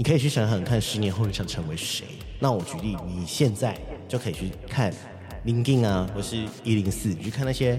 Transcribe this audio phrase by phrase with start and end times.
[0.00, 2.06] 你可以去想想看，十年后你想成为谁？
[2.38, 3.76] 那我举例，你现在
[4.08, 4.90] 就可以去看
[5.44, 7.78] LinkedIn 啊，或是一零四，你去看那些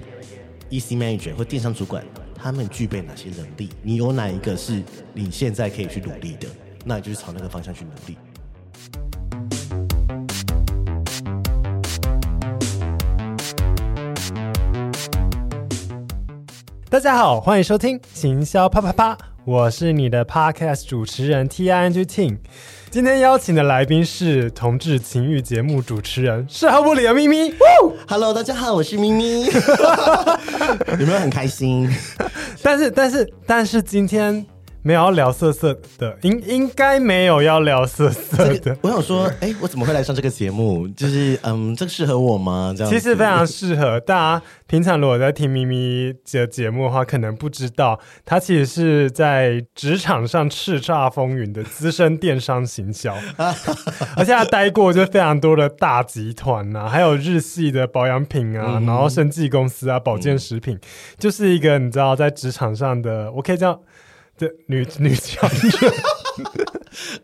[0.70, 2.05] EC Manager 或电商主管，
[2.36, 3.71] 他们具备哪些能力？
[3.82, 4.84] 你有哪一个是
[5.15, 6.47] 你现在可以去努力的？
[6.86, 8.15] 那你就是朝那个方向去努力。
[16.88, 22.37] 大家好，欢迎收听行销啪啪啪，我是你的 Podcast 主持人 TING Ting。
[22.91, 27.51] 今天邀请的来宾是同志情欲节目主持人，是毫不理的咪咪。
[28.07, 29.45] Hello，大家好，我是咪咪。
[29.45, 31.89] 有没有很开心？
[32.61, 34.45] 但是，但是，但是今天。
[34.84, 38.58] 没有要聊色色的，应应该没有要聊色色的。
[38.58, 40.88] 这个、我想说， 哎、欸，我怎么会来上这个节目？
[40.90, 42.73] 就是，嗯，这个适合我吗？
[42.76, 44.00] 这样其实非常适合。
[44.00, 53.16] 大家平常如果在听咪咪的节目的话，可能不知道，他其实是在职场上叱咤风云的资深电商行销，
[54.18, 60.82] 而且他待过就非常多的大集团啊，还有日系的保养品啊，嗯、然后生技公司啊，保健食品，嗯、
[61.20, 63.80] 就是一个你知道在职场上的，我可以这样。
[64.67, 65.94] 女女强人，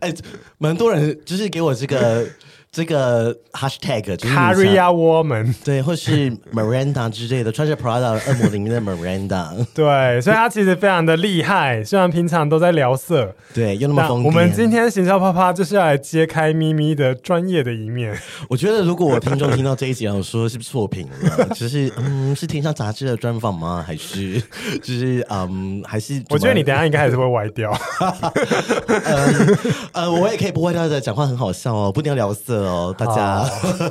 [0.00, 0.14] 哎，
[0.58, 2.26] 蛮多人就是给我这个。
[2.70, 11.82] 这个 hashtag 就是 Career Woman，对，或是 Miranda 之类的，穿着 Prada 恶魔里面的 Miranda， 对，所以他其实非常的厉害。
[11.82, 14.26] 虽然平常都在聊色，对，又那么疯癫。
[14.26, 18.16] 我们今天行销啪啪就是要来揭开咪咪的专业的一面。
[18.48, 21.48] 我觉得如果我听众听到这一集，我说是不是错评了？
[21.56, 23.82] 就是嗯，是天下杂志的专访吗？
[23.84, 24.40] 还是
[24.82, 26.22] 就是嗯，还是？
[26.28, 27.72] 我觉得你等下应该还是会歪掉。
[29.04, 29.26] 呃
[29.92, 32.57] 呃，我也可以不歪掉的，讲话很好笑哦，不一定要聊色。
[32.66, 33.44] 哦，大家，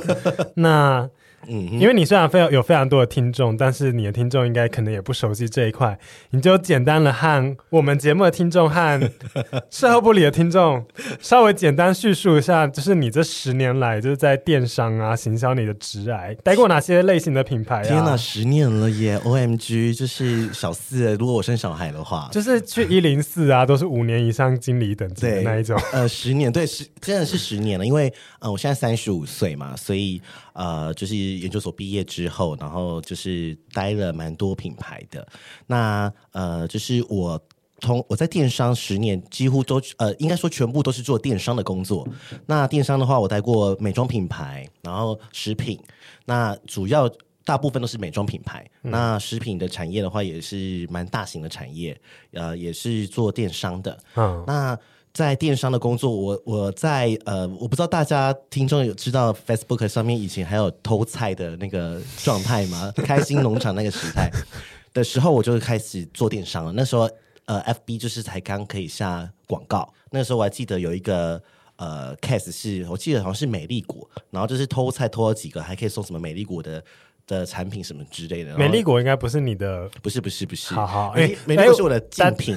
[0.56, 1.08] 那。
[1.48, 5.98] 嗯，因为你虽然非常有非常多的听众，但是你的听众应该可能也不熟悉这一块，
[6.30, 9.10] 你就简单的和我们节目的听众和
[9.70, 10.84] 售后部里的听众
[11.20, 17.82] 稍微简单叙述一下，就是你这十年来就是在电商啊行销你的职涯，待过哪些类型的品牌啊？
[17.82, 25.80] 天哪，十年了耶！OMG，就是小四，如果我生小孩的话，就是去一零四啊，都是五年以上经理等级的那一种。
[25.92, 30.20] 呃，十年，对，十真的是十年了，因为呃，我现在三十五岁嘛，所以
[30.52, 31.37] 呃，就是。
[31.38, 35.26] 研究所毕业之后，然后就是待了蛮多品牌的。
[35.66, 37.40] 那呃，就是我
[37.80, 42.06] 从我在电商十年，几乎都呃，应该说全部都是做电商的工作。
[42.46, 45.78] 那电商的话，我待过美妆品牌，然后食品。
[46.24, 47.10] 那主要
[47.44, 48.68] 大部分都是美妆品牌。
[48.82, 51.98] 嗯、那食品的产业的话，也是蛮大型的产业，
[52.32, 53.98] 呃，也是做电商的。
[54.16, 54.78] 嗯，那。
[55.18, 62.92] 在电商的工作，我我在呃，我不知道大家听众有知道 Facebook 上面以前还有偷菜的那个状态吗？
[62.98, 64.30] 开心农场那个时代
[64.94, 66.72] 的时候，我就开始做电商了。
[66.72, 67.10] 那时候
[67.46, 69.92] 呃，FB 就是才刚可以下广告。
[70.12, 71.42] 那时候我还记得有一个
[71.74, 76.80] 呃 case 是我记得好像是美丽果，然后就是偷菜偷了几个，还可以送什么美丽果的。
[77.28, 82.56] 的产品什么之类的，美丽果应该不是你的，不是不是不是，好好，美美丽果是我的单品。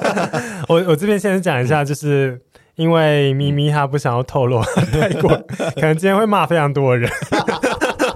[0.66, 2.40] 我我这边先讲一下，就是
[2.76, 5.28] 因为咪咪她不想要透露 太过，
[5.74, 7.10] 可能今天会骂非常多的人，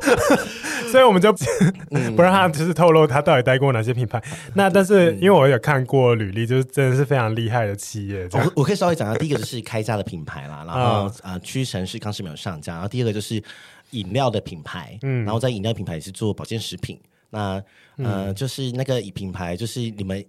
[0.90, 1.30] 所以我们就
[2.16, 4.22] 不让他就是透露他到底待过哪些品牌。
[4.54, 8.26] 那但是因为我有看过履历，就是真的是非常厉害的企业。
[8.32, 13.42] 我我可以稍微讲一下，第一个就是开家的品牌啦，然后啊屈臣氏康是没有上架，然后第二个就是。
[13.92, 17.62] 饮料的品牌，嗯，然后在饮料品牌也是做保健食品，那
[17.96, 20.22] 呃，就是那个品牌，就是你们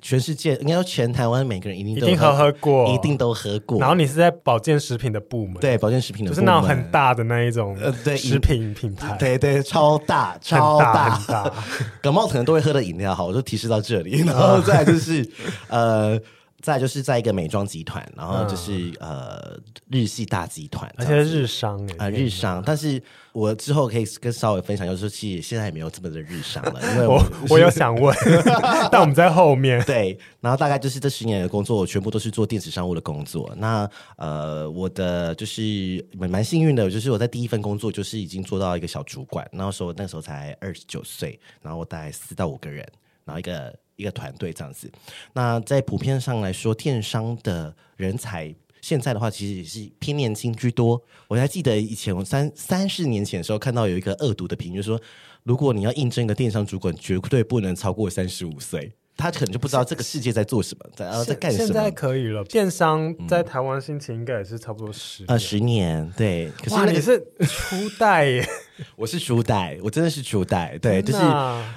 [0.00, 3.80] 全世界应该说全台湾每个人一定都一定喝喝过，一定都喝过。
[3.80, 11.10] 然后你是在保健食品的部门，对，保健食品的部门，就是那种很大的那一种，呃，对，食品品牌，对对，超大超大。
[11.10, 11.54] 很大，
[12.00, 15.28] 感冒可能都会喝的饮料，好，我就提示到这里，然后再来就是
[15.68, 16.20] 呃。
[16.60, 19.58] 再就是在一个美妆集团，然后就是、嗯、呃
[19.90, 23.00] 日系大集团，而且日商哎，啊日商，但是
[23.32, 28.14] 我之后可以跟稍微分享，就是其实现在也没有这么的日商了， 因为我我，我有想问，
[28.90, 33.54] 但我们在后面 对，然后大概就是这十年的工作，我全部都是做电子商务的工作。
[33.56, 42.84] 那呃，我的就是蛮蛮幸运的，就是我在第一份工作就是已经做到一个小主管，那时候那时候才二十九岁，然后我带四到五个人，
[43.24, 43.72] 然后一个。
[43.98, 44.90] 一个团队这样子，
[45.34, 51.02] 那在普遍上来说，电商的人才现在的话，其实也是偏年轻居多。
[51.26, 55.00] 我还记得以前我三三十年前的时候，看到有一个恶毒的评论说，
[55.42, 58.92] 如果你要应征一个电商主管，绝对不能超过三十五岁。
[59.18, 61.64] 他可能就不知道这个世界在做什么，在在干什么。
[61.66, 66.50] 现在可以了，电商在台湾兴起应该也是差不多十呃十年，对。
[66.62, 68.48] 可是哇，你是初代耶，
[68.96, 71.18] 我是初代，我真的是初代，对，就是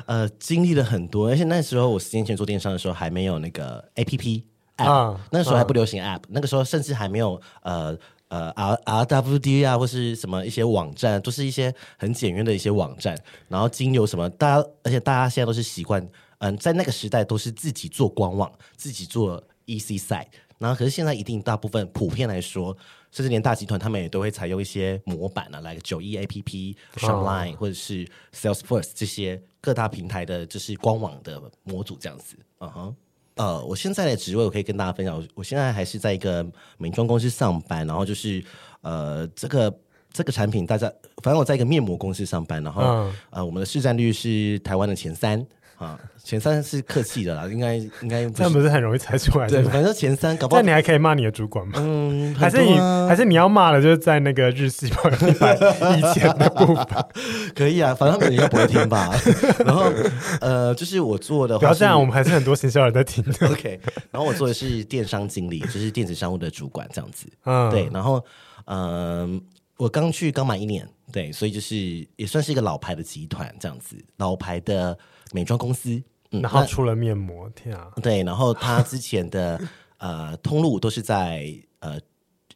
[0.06, 4.44] 呃经历了很多，而且那时候我十年前做电商的时候还没有那个 APP。
[4.78, 7.96] App，、嗯、那时候还不流行 App，、嗯、那个时候甚至还没有呃
[8.30, 13.16] 呃 R R W D 啊，或是什么一些网站，都是一些很简约的一些网站。
[13.50, 16.08] 然后经由什么，大家而且大家现在都是习惯，
[16.42, 20.26] 嗯，在那个时代都是自己做官网，自己做 EC site。
[20.58, 22.76] 然后可是现在一定大部分普遍来说，
[23.12, 32.36] 甚至连大集团他们也都会采用一些模板啊，来个九一 APP、Shopline 或者是 Salesforce 这些各大平台的，就是官网的模组这样子。
[32.60, 32.96] 嗯哼。
[33.36, 36.46] 呃，我现在的职位我可以跟大家分享，我现在还是在一个
[36.78, 38.44] 美妆公司上班，然后就是
[38.82, 39.74] 呃，这个
[40.12, 40.88] 这个产品大家，
[41.24, 45.44] 反正我在一个面膜公司上班，然后、嗯、呃，我们的市占率是台湾的前三。
[45.82, 49.64] 啊，前三是客气的啦，应该应该这样不是很容易猜出来的。
[49.64, 51.74] 对，反正前三，搞不好那你还可以骂你的主管吗？
[51.78, 55.56] 嗯，还是你还是你要骂的，就是在那个日系百分百
[55.98, 56.86] 以前的部分，
[57.56, 59.10] 可以啊，反正他们应该不会听吧。
[59.66, 59.92] 然后
[60.40, 63.34] 呃，就是我做的话，不要这样，我们还是很多行销人在听的。
[63.50, 63.80] OK，
[64.12, 67.26] 然后我做的是电商经理，就是电子商务的主管这样子。
[67.46, 68.24] 嗯，对，然后
[68.66, 69.42] 嗯、呃，
[69.78, 71.76] 我刚去刚满一年，对，所以就是
[72.18, 74.96] 也算是一个老牌的集团这样子，老牌的。
[75.34, 75.90] 美妆公司，
[76.32, 77.92] 嗯、然后出了面膜，天啊！
[78.02, 79.60] 对，然后他之前的
[79.98, 82.00] 呃通路都是在呃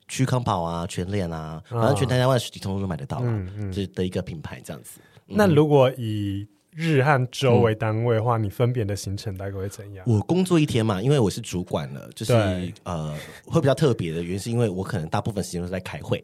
[0.08, 5.00] 屈康宝啊、全联啊，反正全台湾的实体通路都买得到嘛，嗯嗯，就是的一个品牌这样子。
[5.26, 10.06] 那如果以日和周为单位的话，嗯、你分别的行程大概会怎样？
[10.08, 12.34] 我工作一天嘛，因为我是主管了，就是
[12.84, 16.24] 呃会比较特别的原因，是因为我可能大部分时间都在开会。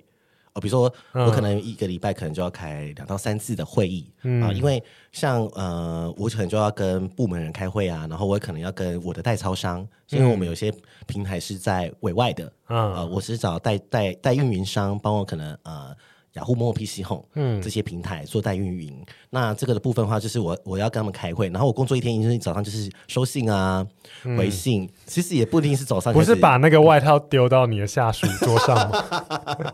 [0.54, 10.74] 哦，比如说我可能一个礼拜可能就要开两到三次的会议，嗯、啊，因为像呃，我可能就要跟部门人开会啊，然后我也可能要跟我的代操商，因为我们有些
[11.08, 15.96] 平台是在委外的，嗯、呃，我是找代代代运营商帮我可能呃。
[16.34, 23.86] 雅虎、某某 PC Home，嗯，这些平台做代运营，那这个的部分的话，就是我我要跟他们开会，然后我工作一天，一天早上就是收信啊、
[24.24, 29.74] 嗯、回信，其实也不一定是早上，不是把那个外套丢到你的下属桌上吗？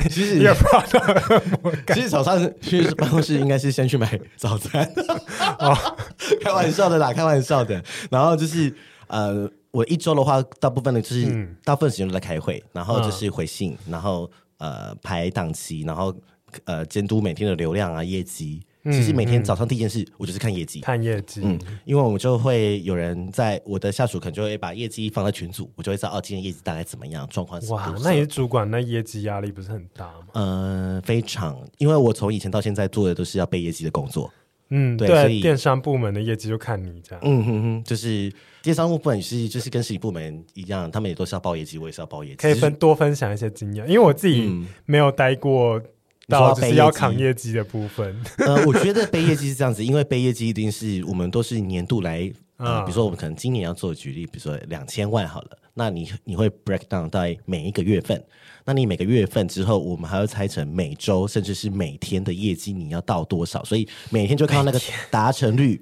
[0.08, 4.90] 其实也不，其实早上去办公室应该是先去买早餐，
[5.58, 5.76] 哦，
[6.40, 7.84] 开玩笑的啦，开玩笑的。
[8.10, 8.72] 然后就是
[9.08, 14.30] 呃，我一周的话，大部分的就是、嗯、大部分时间都在开会，然后就是回信，嗯、然后。
[14.58, 16.14] 呃，排档期，然后
[16.64, 18.62] 呃，监督每天的流量啊，业绩。
[18.88, 21.40] 嗯、其实每天早上第一件事，我就是看业绩，看业绩。
[21.42, 27.72] 嗯，因为我们就会有人在我的下属，可能就会把业绩放在群组，我就会知道哦，今天业绩大概怎么样，状况是。
[27.72, 30.26] 哇，那你是主管，那业绩压力不是很大吗？
[30.34, 34.32] 呃，非常，因为我从以前到现在做的都是要背业绩的工作。
[34.70, 37.20] 嗯，对，所以电商部门的业绩就看你这样。
[37.24, 38.32] 嗯哼哼，就是
[38.62, 42.36] 电商部门是就是跟实体部门一样，他们也都是要报业绩，我也是要报业绩。
[42.36, 44.50] 可以分多分享一些经验，因为我自己
[44.84, 45.80] 没有待过
[46.28, 48.20] 到就是要扛业绩的部分。
[48.38, 52.28] 呃，我觉得背业绩是这样子，因为背业绩一定是我们都是年度来，
[52.58, 58.20] 呃，比如说我们可能今年要做举例，比如说两千万好了，那你你会 break down 在每一个月份。
[58.66, 63.64] 那你每个月份之后，我们还要拆成每周甚至是每天的业绩，你要到多少？
[63.64, 65.80] 所以每天就看到那个达成率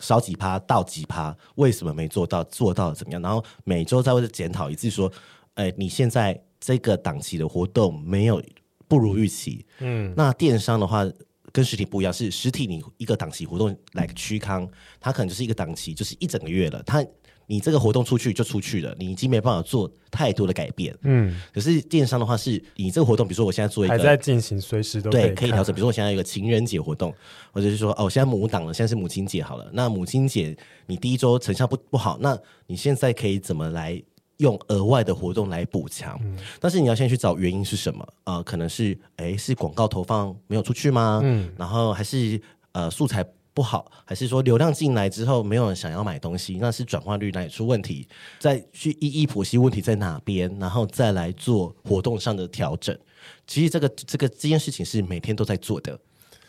[0.00, 2.42] 少几趴到几趴，为什么没做到？
[2.44, 3.20] 做到了怎么样？
[3.20, 5.12] 然后每周再会检讨一次，说，
[5.52, 8.42] 哎，你现在这个档期的活动没有
[8.88, 9.66] 不如预期。
[9.80, 11.06] 嗯，那电商的话
[11.52, 14.66] 跟实体不一样，是实体你一个档期活动来个区康，
[14.98, 17.04] 它可能就是一个档期，就是一整个月了，它。
[17.46, 20.96] 你这个活动出去就出去了，你已经没办法做太多的改变。
[21.02, 25.74] 嗯，可是电商的话，是你这个活动，比如说我现在做一个还在进行，随时都对可以调整。
[25.74, 27.14] 比如说我现在有一个情人节活动，
[27.52, 29.68] 或者是说哦，现在母档了，现在是母亲节好了。
[29.72, 34.02] 那母亲节你第一周成效不不好，那你现在可以怎么来
[34.38, 36.18] 用额外的活动来补强？
[36.24, 38.06] 嗯，但是你要先去找原因是什么？
[38.24, 41.20] 呃，可能是诶是广告投放没有出去吗？
[41.22, 42.40] 嗯，然后还是
[42.72, 43.24] 呃素材。
[43.54, 48.06] 不好，还是说流量进来之后没有人想要买东西，那是转化率哪里出问题？
[48.40, 52.98] 再去一一剖析问题在哪边，然后再来做活动上的调整。
[53.46, 55.98] 其实这个这个这件事情是每天都在做的，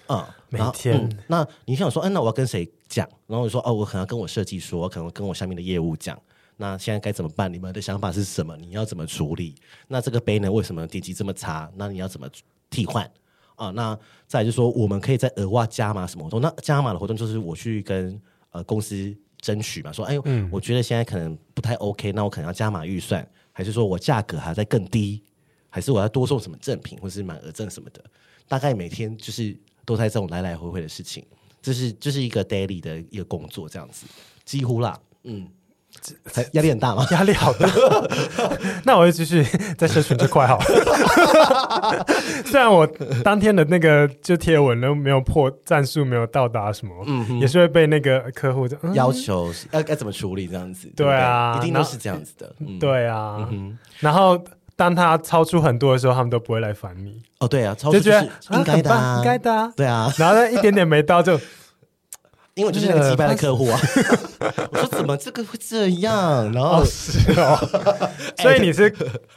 [0.07, 0.97] 嗯，每天。
[0.97, 3.07] 嗯、那你想说，嗯、啊，那我要跟谁讲？
[3.27, 6.19] 然后你说，哦，我可能要跟我设计说，我可能跟我下面的业务讲。
[6.57, 7.53] 那现在该怎么办？
[7.53, 8.57] 你们的想法是什么？
[8.57, 9.53] 你要怎么处理？
[9.87, 11.69] 那这个 banner 为什么点击这么差？
[11.75, 12.27] 那你要怎么
[12.69, 13.09] 替换？
[13.55, 13.97] 啊，那
[14.27, 16.41] 再就是说，我们可以再额外加码什么活动？
[16.41, 18.19] 那加码的活动就是我去跟
[18.51, 25.23] 呃公司争取嘛，说，哎呦，嗯、我觉得现在可能不太 OK，那我可能要加码预算，还是说我价格还在更低，
[25.69, 28.03] 还是我要多送什么赠品，或是满额赠什么的？
[28.47, 31.25] 大概每天就是都在这种来来回回的事情，
[31.61, 34.05] 这是这是一个 daily 的一个工作，这样子
[34.43, 35.47] 几乎啦，嗯。
[36.51, 37.05] 压力很大吗？
[37.11, 37.67] 压力好大。
[38.83, 39.43] 那我就继续
[39.77, 42.05] 在社群这块好了。
[42.45, 42.85] 虽然我
[43.23, 50.91] 当天的那个就贴文都没有破战术，没有到达什么，嗯哼，也是会被那个客户、嗯、要求要该怎么处理这样子。
[50.95, 52.53] 对啊对对，一定都是这样子的。
[52.59, 54.39] 嗯、对啊、嗯哼，然后
[54.75, 57.21] 当他超出很多的时候，他们都不会来烦你。
[57.39, 60.11] 哦，对啊，超出就是应该的、啊，应该的、啊，对啊。
[60.17, 61.39] 然后呢，一点点没到就。
[62.55, 63.77] 因为我就是那个击败的客户啊，
[64.71, 66.49] 我说怎么这个会这样？
[66.53, 67.57] 然后、哦、是哦，
[68.41, 68.93] 所以你是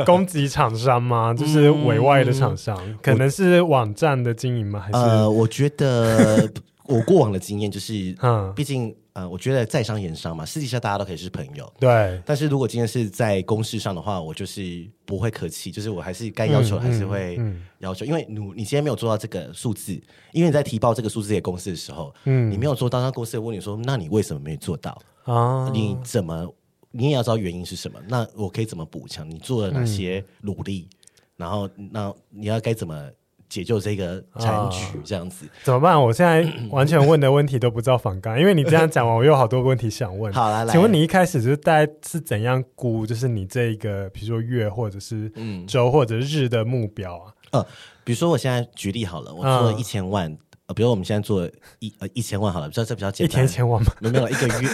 [0.06, 1.34] 攻击厂商吗？
[1.36, 4.78] 就是委外的厂商、嗯，可能是网站的经营吗？
[4.80, 6.48] 还是呃，我觉得
[6.88, 8.94] 我过往的经验就是， 嗯，毕竟。
[9.14, 11.68] 呃，我觉得在商言商嘛，私底下大家都可以是朋友。
[11.80, 17.36] 对，但是如果今天是在公事上的话，我就是不会客气，就是我还是该要求还是会
[17.80, 19.92] 要求，嗯嗯嗯、因为你你今天没有做到这个数字，
[20.30, 25.68] 因为你在提报这个数字给公司的时候，嗯，你没有做到，那公司会问你说，那你为什么没做到啊？
[25.74, 26.48] 你怎么
[26.92, 27.98] 你也要知道原因是什么？
[28.06, 29.28] 那我可以怎么补强？
[29.28, 30.86] 你做了哪些努力？
[30.92, 30.96] 嗯、
[31.38, 33.10] 然后那你要该怎么？
[33.48, 36.00] 解救这个残局，这样子、哦、怎么办？
[36.00, 40.32] 我现在 完全问的问题都不知道反纲，因为你这样讲完，我有好多问题想问。
[40.32, 43.06] 好了来，请问你一开始就是大概是怎样估？
[43.06, 45.32] 就是你这一个，比如说月或者是
[45.66, 47.32] 周或者日的目标啊？
[47.52, 47.66] 呃，
[48.04, 53.92] 比如说我现在举例好了，我做了一千万、嗯，呃，比如我们现在做一呃一千万好了，比较这比较简单，一天一千万吗？
[54.00, 54.68] 没有没有，一个月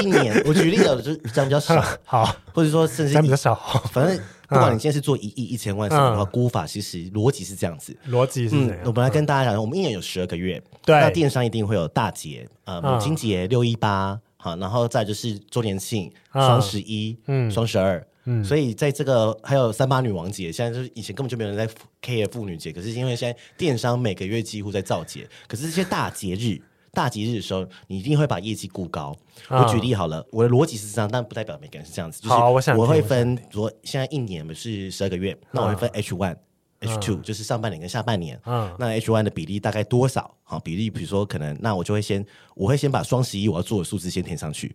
[0.00, 1.82] 一一年，我举例了，就这样比较少。
[2.06, 3.54] 好，或者说甚至比较少，
[3.92, 4.18] 反正。
[4.48, 7.96] 不管你现在是做一亿、一千万什么的话，估、嗯、法其实逻辑是这样子。
[8.08, 8.80] 逻辑是。
[8.84, 21.68] 我本来跟大家讲，我们一年有十二个月，对，那电商一定会有大节，呃，母亲节、六一八，好，然后再就是周年庆、双十一、嗯，双十二，嗯，所以在这个还有三八女王节，现在就是以前根本就没有人在
[22.02, 26.60] care 妇女节，可是因为现在电商每个月几乎在造节，可是这些大节日。
[26.96, 29.14] 大吉日的时候，你一定会把业绩估高。
[29.50, 32.22] 我举例好了，嗯、我的逻辑是这样，但不代表每个人是这样子。
[32.22, 32.34] 就是
[32.72, 36.32] 我会分，说现在一年不是十二个月、嗯，那我会分 H one、
[36.80, 38.40] 嗯、H two，就是上半年跟下半年。
[38.46, 40.34] 嗯，那 H one 的比例大概多少？
[40.42, 42.24] 好，比例比如说可能，那我就会先，
[42.54, 44.74] 我会先把双十一我要做的数字先填上去。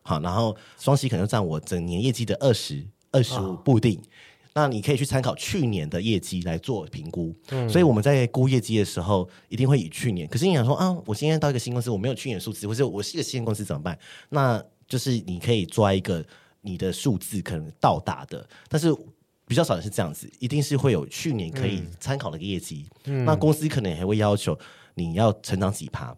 [0.00, 2.82] 好，然后双十一可能占我整年业绩的二十
[3.12, 4.02] 二十五不一定。
[4.60, 10.26] 那你可以去参考去年的业绩来做评估，嗯，所以我们在估业绩的时候，一定会以去年。
[10.26, 13.96] 可是你想说啊，我今天到一个新公司，我没有去年数字，或者我是一个新公司怎么办？
[14.30, 16.26] 那就是你可以抓一个
[16.62, 18.92] 你的数字可能到达的，但是
[19.46, 23.24] 比较少的是这样子，一定是会有去年可以参考的一个业绩，嗯。
[23.24, 24.58] 那公司可能还会要求
[24.94, 26.12] 你要成长几趴，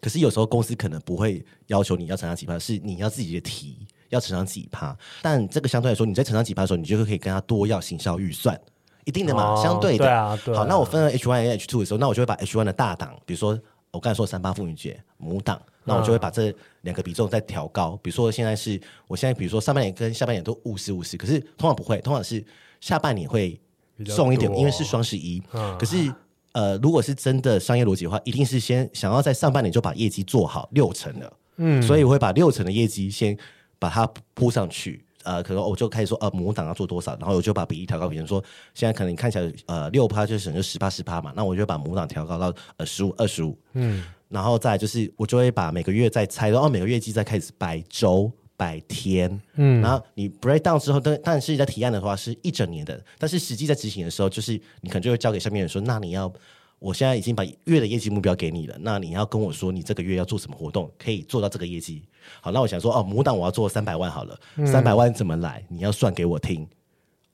[0.00, 3.78] 可是有时候公司可能不会要求你要成长几趴，是你要自己的提。
[4.10, 8.58] 要成长几趴，但这个相对来说，你在成长几趴的时候，你就可以跟他多要行销预算，
[9.04, 10.04] 一定的嘛，哦、相对的。
[10.04, 10.58] 对啊，对啊。
[10.58, 13.58] 好，那我分了 H one 和 H two 的时候，那我就会把 H one 的大档，比如说
[13.90, 17.98] 我刚才说三八妇女节母档，那我就会把这两个比重再调高。
[18.02, 22.44] 比如说现在是我现在，比如说上半年跟下半年都五十五十，可是通常不会，通常是
[22.80, 23.60] 下半年会
[24.04, 25.42] 重一点，因为是双十一。
[25.78, 26.12] 可是
[26.52, 33.36] 呃，如果是真的商业逻辑的话，一定是先想要在上半年就把业绩做好六成的，嗯，所以我会把六成的业绩先。
[33.78, 38.42] 把它铺上去，呃，可能我就开始说，呃，母档要做多少，然后我就把比例调高，比如说
[38.74, 56.32] 现在可能你看起来，呃，六趴就是就十趴十趴嘛，那我就把母档调高到呃十五二十五，嗯，然后再就是我就会把每个月再拆，然后每个月季再开始摆周摆天，嗯，然后你 break down 之后，但但是在提案的话是一整年的，但是实际在执行的时候，就是你可能就会交给下面人说，那你要。
[56.80, 62.02] 我现在已经把月的业绩目标给你了，那你要跟我说你这个月要做什么活动，可以做到这个业绩。
[62.40, 65.64] 好，那我想说，哦，母档我要做三百万好了，三百万怎么来？
[65.68, 66.66] 你要算给我听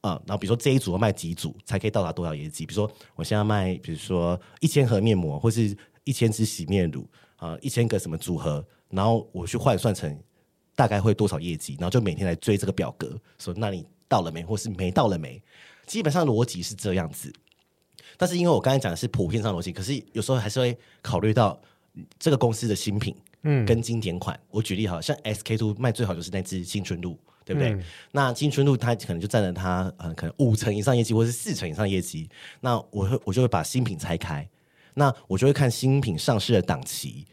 [0.01, 0.21] 啊。
[0.27, 2.65] 然后比如说这一组要卖几组才可以到达多少业绩？
[2.67, 7.07] 比如说我现在卖，比如说一千盒面膜或是一千支洗面乳
[7.37, 10.19] 啊，一千个什么组合，然后我去换算成
[10.75, 15.43] 大概会多少业绩，然后就每天来追这个表格，说那你到了没，或是没到了没？
[15.87, 17.33] 基本上逻辑是这样子。
[18.17, 21.59] 但是因为我刚才讲的是普遍上逻辑，可是有时候还是会考虑到
[22.19, 24.39] 这个公司的新品，嗯，跟经典款。
[24.51, 27.71] 我举例好像 SK two 卖最好就是那支青春露，对不对？
[27.71, 32.29] 嗯、那青春露它可能就占了它呃可能五成以上业绩，或是四成以上业绩。
[32.61, 34.49] 那我会我就会把新品拆开，
[34.95, 37.25] 那我就会看新品上市的档期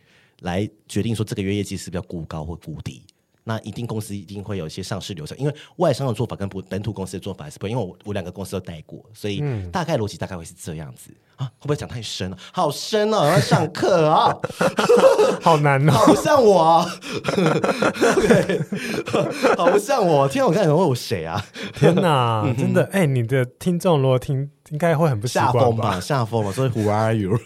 [0.42, 3.02] 来决定说这个月业绩是不是要估高或估低。
[3.48, 7.80] 那一定公司一定会有一些上市流程，因为外商的做法跟本本土公司的做法还是不一样。
[7.80, 11.46] 因为我我两个公司都带过，所以大概逻辑大概会是这样子啊。
[11.46, 12.38] 会不会讲太深了？
[12.52, 14.36] 好深哦，要上课啊，
[15.42, 16.86] 好难哦，好不像我啊。
[18.18, 18.62] OK，
[19.56, 20.28] 好不像我。
[20.28, 21.42] 天，我刚才问我谁啊？
[21.74, 25.60] 天哪， 嗯、真的哎、欸，你的听众如果听，应该会很不习惯吧？
[25.60, 26.52] 下风吧，下风嘛。
[26.52, 27.40] 所以 Who are you？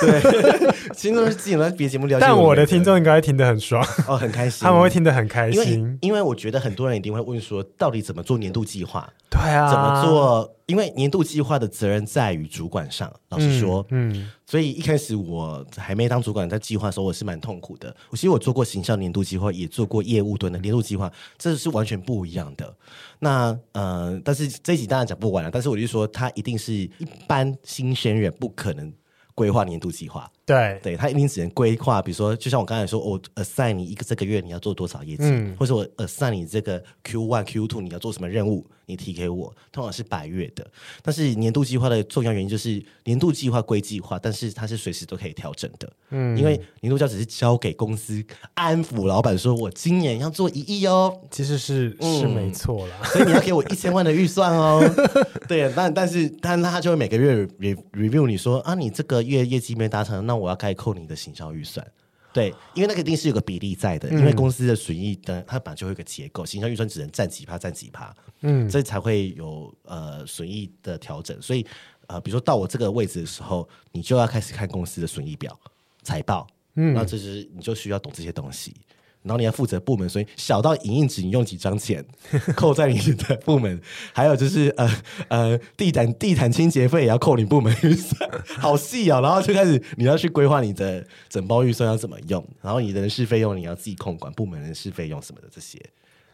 [0.00, 2.18] 对，其实都是自己在别节目聊。
[2.18, 5.72] 但我的听众应该听得很爽哦，很开心，他们会听得很开心。
[5.72, 9.08] 因为因为我觉得很多人一定会问说，到底怎么做年度计划？
[9.30, 10.56] 对啊，怎么做？
[10.66, 13.12] 因为年度计划的责任在于主管上。
[13.30, 17.94] 老实说，嗯，嗯，所以一开始我还没当主管，在计划的时候，我是蛮痛苦的。
[18.10, 22.72] 我其实我做过行销年度计划，也做过业务端的年度计划，这是完全不一样的。
[23.20, 25.50] 那呃，但是这一集当然讲不完了。
[25.50, 26.90] 但是我就说，他一定是一
[27.26, 28.92] 般新鲜人不可能
[29.34, 30.30] 规划年度计划。
[30.50, 40.66] 对，对他一定只能规划，比如说，就像我刚才说，我 assign 你一个这个月你要做多少业绩，嗯、或者我 assign 你这个 Q one Q two 你要做什么任务，你提给我，通常是百月的。
[41.02, 45.88] 但是年度计划的重要原因就是年度计划归计划，但是它是随时都可以调整的。
[46.10, 48.20] 嗯，因为年度计划只是交给公司
[48.54, 54.82] 安抚老板，说我今年要做一亿哦，其实是、嗯、是没错啦，所以你要给我一千万的预算哦。
[55.46, 57.46] 对，但但是但他就会每个月
[57.92, 61.86] review 你说啊，你这个月业绩没达成，那我要开扣你的行销预算，
[62.32, 71.66] 对，因为那个一定是有个比例在的，嗯、因为公司的损益的它本来就会有个结构，行销预算只能占几趴占几趴，嗯，这才会有呃损益的调整，所以
[72.06, 75.58] 呃，比如说到我这个位置的时候，你就要开始看公司的损益表、
[76.02, 78.74] 财报，嗯，那这是你就需要懂这些东西。
[79.22, 82.04] 然后你要负责部门，所以小到影印纸，你用几张钱
[82.56, 83.80] 扣在你的部门，
[84.14, 84.90] 还有就是呃
[85.28, 89.20] 呃地毯地毯清洁费也要扣你部门预算， 好细哦。
[89.20, 95.78] 然后就开始你要去规划你的整包预算要怎么用，然后你人事费用你要自己控管，部门人事费用什么的这些。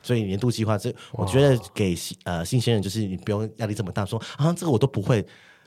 [0.03, 5.27] 所以年度计划这，我觉得给呃新鲜人就是你不用压力这么大，说啊这个我都不会。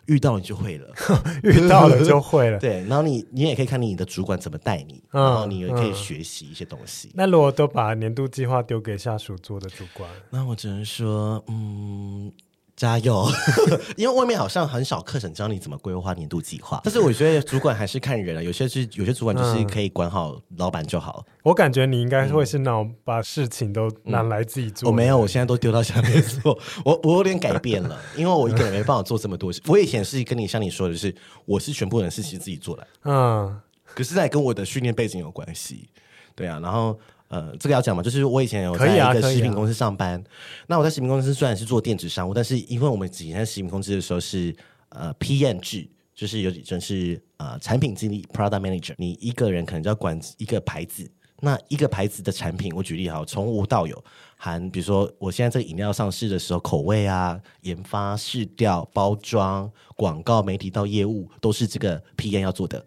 [0.09, 0.87] 遇到你就会了，
[1.43, 2.57] 遇到了就会了。
[2.59, 7.11] 对，然后你你也可以看你的主管怎么带你，嗯、然后你也可以学习一些东西。
[7.13, 12.31] 那如果都把年度计划丢给下属做的主管，那我只能说，嗯。
[12.79, 13.27] 加油！
[13.97, 18.41] 因为外面好像很少课程教你怎么规划年度计划，但是我觉得主管还是看人了。
[18.41, 21.25] 有些是有些主管就是可以管好老板就好。
[21.43, 24.89] 我感觉你应该会是那种把事情都拿来自己做。
[24.89, 26.57] 我没有，我现在都丢到下面做。
[26.85, 29.61] 我我有点改变了，因为我一个人没办法做这么多事。
[29.67, 32.87] 我以前是跟你像你说的是，我是全部的事情自己做的。
[33.03, 35.89] 嗯，可是那跟我的训练背景有关系。
[36.33, 36.97] 对啊，然后。
[37.29, 40.19] 呃，这个要讲嘛，就是我以前有在一个食品公司上班。
[40.19, 44.55] 啊啊、那我在食品公司虽然是做电子商务，但是因为我们以前在食品公司的时候是
[44.89, 51.09] 呃 PM 制，就是有点是呃产品经理 （Product Manager），你一个人可能就要管一个牌子。
[51.41, 54.03] 那一个牌子的产品，我举例好，从无到有，
[54.35, 62.85] 含比如说我现在这个饮料上市的时候，口味啊、研发、试调、包装、广告、媒体到业务，都是这个 PM 要做的。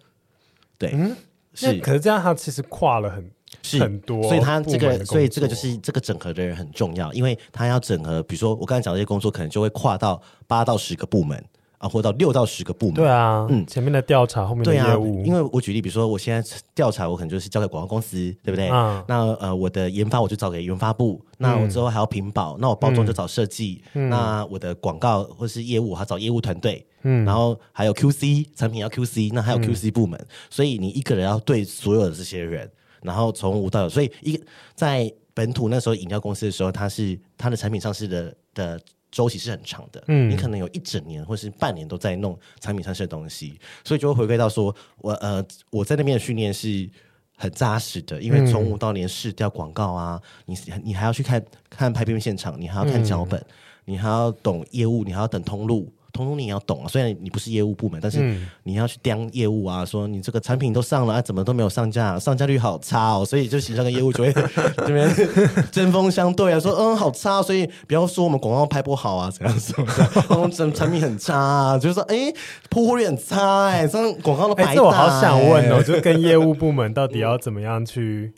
[0.76, 1.16] 对，嗯，
[1.55, 1.78] 是。
[1.78, 3.31] 可是这样，它其实跨了很。
[3.62, 11.42] 是很多，所以他这个，所以这个就是这个整合的人很重要，因为他要整合，比如说我刚才讲这些工作，可能就会跨到八到十个部门
[11.79, 12.94] 啊，或到六到十个部门。
[12.94, 15.20] 对啊，嗯，前面的调查，后面的业务。
[15.20, 18.68] 啊、因为我举例，比如说我现在调查，我可能就是交给广告公司，对不对？
[18.68, 32.70] 啊、那呃，我的研发我就找给研发部，那我之后还要屏保，那我包装就找设计，嗯、那我的广告或是业务，我还找业务团队，嗯，然后还有 QC 产品要 QC，那还有 QC 部门，嗯、所以你一个人要对所有的这些人。
[33.03, 46.88] 然后从无到有，所以一个在本土那时候饮料公司的时候，它是它的产品上市的的周期是很长的，嗯，你可能有一整年或是半年都在弄产品上市的东西，所以就会回归到说，我呃我在那边的训练是
[47.37, 53.47] 很扎实的，因为从无到连试掉广告啊，你你还要去看看拍片现场，你还要看脚本，嗯、
[53.87, 55.93] 你还要懂业务，你还要等通路。
[56.12, 64.33] 通通你也要懂啊，虽然你不是业务部门，但是你要去盯业务啊，说你这个产品都上了啊，怎么都没有上架，上架率好差哦，所以就形象跟业务就会
[64.87, 65.09] 这边
[65.72, 72.33] 针锋相对啊，说嗯好差，所以不要说我们广告拍不好啊，怎样怎样，我们产产品很差啊，就是说哎
[72.68, 74.70] 铺货率很差哎，这广告都白打。
[74.70, 78.33] 哎，这我好想问哦，就跟业务部门到底要怎么样去？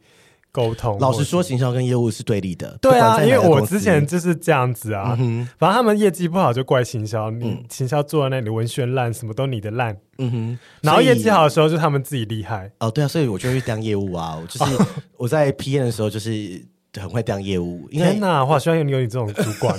[0.55, 2.79] 沟通，老实说，行销跟业务是对立的。
[2.81, 5.17] 对啊，因为我之前就是这样子啊。
[5.19, 9.97] 嗯、反正他们业绩不好就怪行销，你、嗯、行销做在那里文宣烂，什么都你的烂。
[10.19, 12.71] 嗯哼，然后业绩好的时候就他们自己厉害。
[12.79, 14.39] 哦，对啊，所以我就去当业务啊。
[14.41, 14.79] 我就是
[15.19, 16.65] 我在 P N 的时候就是。
[17.01, 18.45] 很会当业务，因为天哪！
[18.45, 19.77] 哇，希望有你有你这种主管，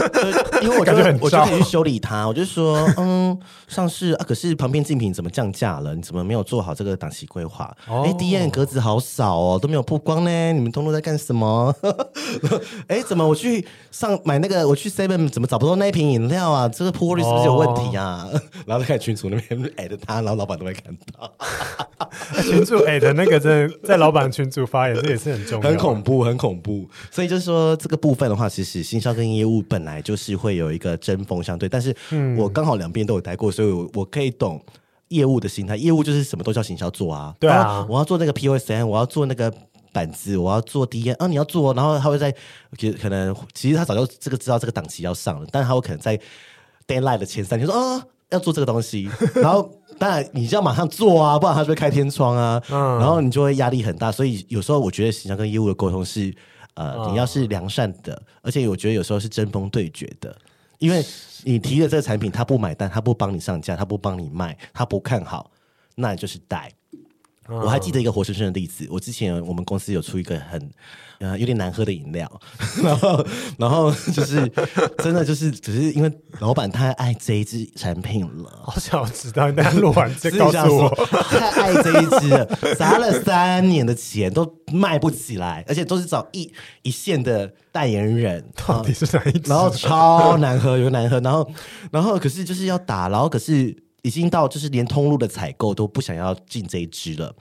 [0.62, 2.26] 因为我感觉很，我就可以去修理他。
[2.26, 3.38] 我就说， 嗯，
[3.68, 5.94] 上市啊，可是旁边竞品怎么降价了？
[5.94, 7.74] 你怎么没有做好这个档期规划？
[7.86, 10.52] 哎，DM 格子好少哦，都没有曝光呢。
[10.52, 11.74] 你们通路在干什么？
[12.88, 16.68] 哎，怎么我去上买那个，我去 Seven 怎么找不到那一瓶饮料啊？
[16.68, 18.26] 这个铺率是不是有问题啊？
[18.64, 21.30] 然后就看群组那边艾特他，然后老板都会看到。
[22.42, 26.45] 群主艾特那个在在老板群组发言，这也是很重要，很恐怖，很恐。
[26.48, 31.94] 恐怖，所以就是说这个部分的话，其实行销跟业务本来就是会有一个针锋相对，但是
[32.36, 34.62] 我刚好两边都有待过，所以我我可以懂
[35.08, 37.34] 业务的心态，业务就是什么都叫行销做啊。
[37.38, 39.52] 对啊，我要做那个 POSN，我要做那个
[39.92, 42.34] 板子，我要做 DN 啊，你要做，然后他会在
[43.00, 46.18] 可能其实他早就这个知道这个档期要上了，但是他会可能在
[46.86, 54.12] deadline 的前三天说啊要做这个东西， 然后当然你就要马上做啊，不然他就会开天窗啊，嗯、然后你就会压力很大。
[54.12, 56.34] 所以有时候我觉得形象跟业务的沟通是
[56.74, 60.36] 呃，你要是良善的，嗯、而且我觉得有时候是针锋对决的。
[60.78, 61.02] 因为
[61.44, 65.50] 你提的这个产品，他不买单，他不帮你上架，他不帮你卖，他不看好，
[65.94, 66.70] 那你就是带。
[67.48, 67.62] Oh.
[67.64, 70.70] 我还记得一个活生生的例子，我之前我们公司有出一个很
[71.20, 72.28] 呃有点难喝的饮料，
[72.82, 74.50] 然后然后就是
[74.98, 80.88] 真的就是只是因为老板太爱这一支产品了，好想知道，你录完再 告诉我，
[81.30, 82.44] 太爱这一支了，
[82.76, 89.50] 砸了三年的钱都卖不起来，而且都是找一一线的代言人， 到底是哪一支？
[89.50, 91.48] 然后超难喝，有难喝，然后
[91.92, 93.85] 然后可是就是要打，然后可是。
[94.06, 97.34] 已经到就是连通路的采购都不想要进这一支了。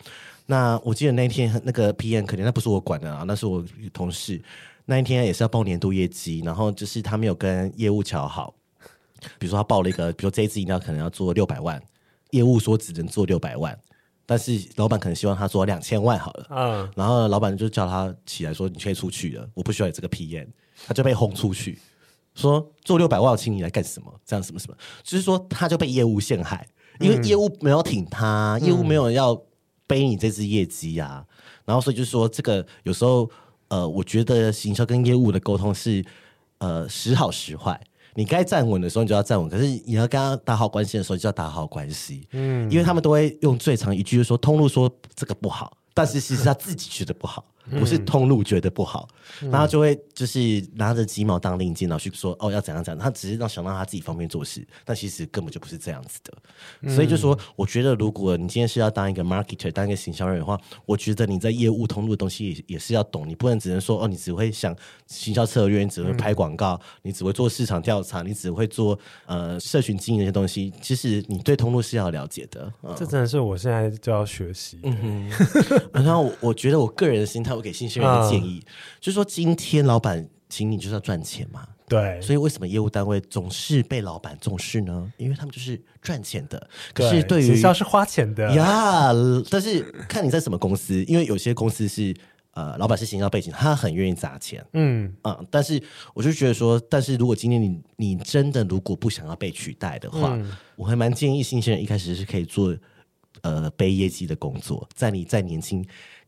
[0.47, 4.41] 那我记得那天那个 PM 可能那不是我管的啊，那是我同事。
[4.85, 8.55] 那一天也是要报年度业绩，然后就是他没有跟业务瞧好。
[9.37, 11.79] 比如说他报了一个，比如说这一支饮料可能要做六百万，
[12.31, 13.77] 业务说只能做六百万，
[14.25, 16.47] 但是老板可能希望他做两千万好了。
[16.49, 16.91] 嗯。
[16.95, 20.47] 然后老板就叫他起来说：“你可以出去了，我不需要你这个 PM。”
[20.87, 21.77] 他就被轰出去。
[22.35, 24.13] 说做六百万，请你来干什么？
[24.23, 26.67] 这样什么什么，就是说他就被业务陷害，
[26.99, 29.41] 因为业务没有挺他，嗯、业务没有要
[29.87, 31.25] 背你这支业绩啊。
[31.27, 33.27] 嗯、然后所以就是说，这个有时候
[33.69, 36.05] 呃，我觉得行销跟业务的沟通是
[36.59, 37.81] 呃时好时坏。
[38.17, 42.25] 你该站稳的时候，你就要站稳；可是你要跟他打好关系的时候，就要打好关系。
[42.31, 49.07] 嗯，因为他们都会用最长一句就说：“通路说这个不好。”但是其实他自己觉得不好，不是通路觉得不好，
[49.51, 56.89] 然后就会就是拿着鸡毛当令箭，然后去说哦要怎样怎样，他只是让想让他自己方便做事，但其实根本就不是这样子的。
[56.93, 64.75] 所以就说，我觉得如果你今天是要当一个 marketer，当一个行销人的话，我觉得你在业务通路的东西也也是要懂，你不能只能说哦，你只会想
[65.07, 72.71] 行销策略，你只会拍广告，你只会做市场调查，你只会做呃社群经营那些东西，其实你对通路是要了解的。
[72.95, 74.79] 这真的是我现在就要学习。
[74.83, 75.15] 嗯哼。
[76.03, 85.11] 然后我觉得我个人的心态，我给新鲜人的建议，嗯、就是说今天老板请你就是要赚钱嘛，对，所以为什么业务单位总是被老板重视呢？
[85.17, 86.69] 因为他们就是赚钱的。
[86.93, 89.11] 可是对于学校是花钱的呀，
[89.49, 92.15] 但是看你在什么公司，因为有些公司是
[92.51, 95.81] 呃老板是行销背景，他很愿意砸钱，嗯嗯，但是
[96.13, 102.75] 我就觉得说，但是如果今天你你真的如果不想要被取代的话，嗯、我还蛮建议新鲜人一开始是可以做。
[103.41, 105.85] 呃，背业绩的工作，在你在年轻、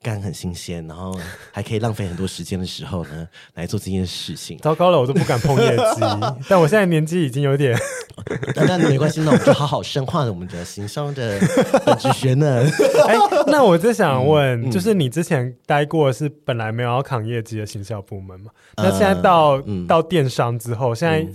[0.08, 1.14] 肝很新鲜，然后
[1.52, 4.58] 还可以浪费很多时间的时候呢， 来做这件事情。
[4.60, 6.02] 糟糕了，我都不敢碰业绩。
[6.48, 7.78] 但我现在年纪已经有点，
[8.56, 11.38] 但但没关系，那我们就好好深化我们的行销的
[11.86, 12.64] 本职学呢。
[13.06, 13.16] 哎，
[13.48, 18.52] 那我就想问，嗯、就是你之前待过是本来没有要扛业绩的行销部门嘛？
[18.76, 21.28] 呃、那现在到、嗯、到电商之后，现在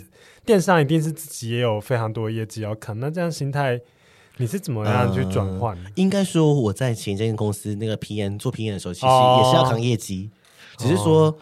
[0.47, 3.79] 电商一定是自己也有非常多业绩要扛，那这样心态。
[4.43, 5.77] 你是怎么样去转换？
[5.77, 11.33] 呃，应该说我在前一间公司那个 PM 做 PM 的时候，其实也是要扛业绩，哦、只是说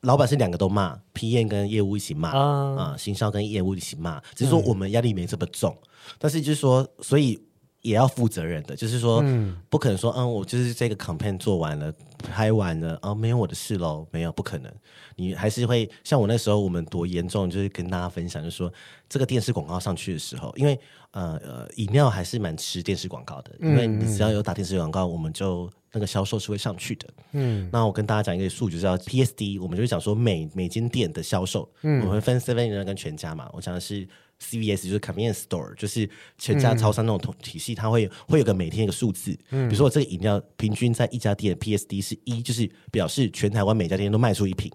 [0.00, 7.40] 老板是两个都骂，PM 跟业务一起骂啊，呃、行销跟业务一起骂，只是说我们压力没这么重，嗯、但是就是说，所以
[7.82, 9.22] 也要负责任的，就是说，
[9.68, 11.92] 不可能说，嗯，我就是这个 campaign 做完了，
[12.32, 14.72] 拍完了，啊，没有我的事喽，没有，不可能，
[15.16, 18.72] 你还是会像我那时候，我们多严重，就是跟大家分享，就是说
[19.08, 20.78] 这个电视广告上去的时候，因为。
[21.12, 27.08] 呃呃，饮料还是蛮吃电视广告的，因为你只要有打电视广告，我们就那个销售是会上去的。
[27.32, 33.48] 嗯，那我跟大家讲一个数据，叫 PSD，我们就会讲说每每间店的销售，嗯，我们分 Seven 跟全家嘛。
[33.54, 34.06] 我讲的是
[34.42, 39.36] CVS，就是 Convenience Store，就是全家超商那种体系，它会会有个每天一个数字。
[39.50, 44.70] 嗯，比如说我这个饮料平均在一家店 PSD 是一，就是表示全台湾每家店都卖出一瓶。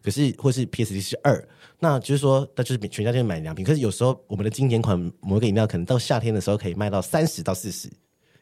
[0.00, 1.48] 可是，或是 PSD 是二，
[1.80, 3.64] 那就是说，那就是全家店买两瓶。
[3.64, 7.90] 可是有时候，我们的经典款某一个饮料，可能到夏天的时候可以卖到三十到四十，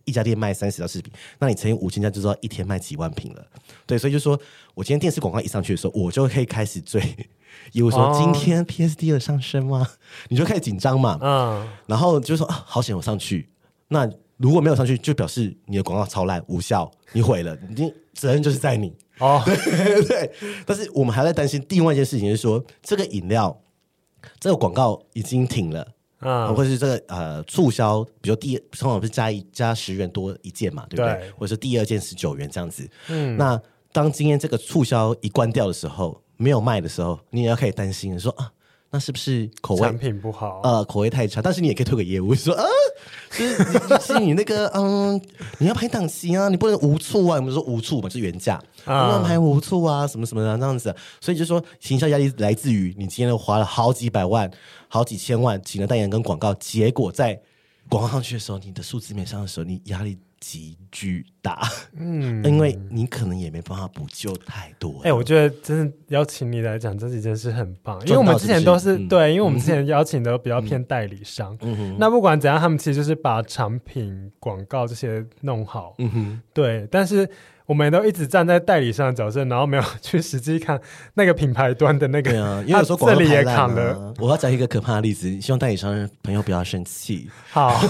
[0.04, 3.46] 一家店卖三十到四十瓶，那你乘以五千家，就知道一天卖几万瓶了。
[3.86, 4.38] 对，所以就说
[4.74, 7.00] 我今天电视广告一上去的时候，我就可以开始追。
[7.72, 9.86] 有说今天 PSD 有上升吗？
[10.28, 11.18] 你就开始紧张嘛。
[11.20, 11.68] 嗯。
[11.86, 13.48] 然后就说啊，好险我上去。
[13.88, 18.94] 那如果没有上去，就表示你的广告超烂无效，你毁了， 你责任就是在你。
[19.18, 20.32] 哦， 对
[20.64, 23.60] 但是我们还在担心另外一件事情，就是说这个饮料
[24.38, 25.86] 这个广告已经停了
[26.20, 31.12] 嗯，或者是这个呃促销，比如第通常不是加一加十元多一件嘛，对不对？
[31.20, 32.88] 对或者是第二件十九元这样子。
[33.08, 33.60] 嗯，那
[33.92, 38.50] 当今天这个促销一关掉的时候，没有卖的时候，你也要开始担心说啊，
[38.90, 40.62] 那是不是口味产品不好？
[40.64, 41.42] 呃，口味太差。
[41.42, 42.64] 但是你也可以推给业务说，啊，
[43.30, 45.20] 就是你是你那个 嗯，
[45.58, 47.36] 你要排档期啊，你不能无醋啊。
[47.36, 50.96] 我们说无醋嘛，就是原价，不能排无醋啊，什么什么的这样子。
[51.20, 54.50] 所以就说，行销压力来自于你今天花了好几百万、
[54.88, 57.38] 好几千万请了代言跟广告，结果在
[57.90, 60.18] 广告上去的时候，你的数字面上的时候，你压力。
[60.40, 61.60] 极巨大，
[61.94, 64.98] 嗯，因为你可能也没办法补救太多。
[65.02, 77.28] 哎、欸，我觉得真的邀请你来讲这几件事很棒，因为我们之前都是、嗯、对，因为我们之前邀请的比较偏代理商，嗯哼，那不管怎样，他们其实就是把产品广告这些弄好，嗯哼，对，但是。
[77.70, 80.80] 我们都一直站在代理商的角色，然后没有去实际看
[81.14, 82.32] 那个品牌端的那个。
[82.32, 84.12] 对啊，因为有时候广告也扛了。
[84.18, 87.30] 我要讲一个可怕的例子，希望代理商的朋友不要生气。
[87.48, 87.80] 好，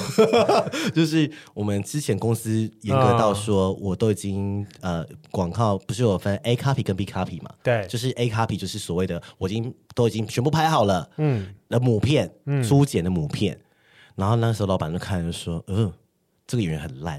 [0.95, 7.51] 就是我们之前公司严格到说，我都已经呃广告不是有分 A copy 跟 B copy 嘛？
[7.63, 13.59] 对，就是 A copy 就是所谓的我已经都已经全部拍好了，嗯，的母片，嗯，初剪的母片。
[14.15, 15.93] 然后那时候老板就看就说，嗯、呃，
[16.47, 17.19] 这个演员很烂，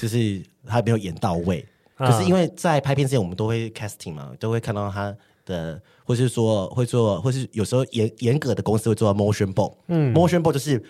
[0.00, 1.66] 就是他没有演到位。
[1.98, 9.74] 可是因为在拍片之前，我们都会 casting 嘛，都会看到他的，或是说会做，或是有时候严严格的公司会做到 motion board。
[9.88, 10.82] 嗯，motion board 就是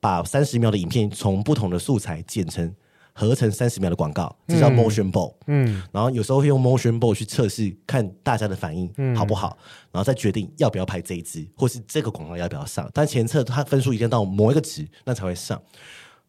[0.00, 2.72] 把三十秒的影片从不同的素材剪成
[3.12, 5.34] 合成三十秒的广告，这叫 motion board。
[5.46, 9.58] 嗯，然后有时候会用 motion board 去测试，看大家的反应好不好，
[9.90, 12.88] 然后再决定要不要拍这一支，或是这个广告要不要上。
[12.94, 15.60] 但前测它分数一定要到某一个值，那才会上。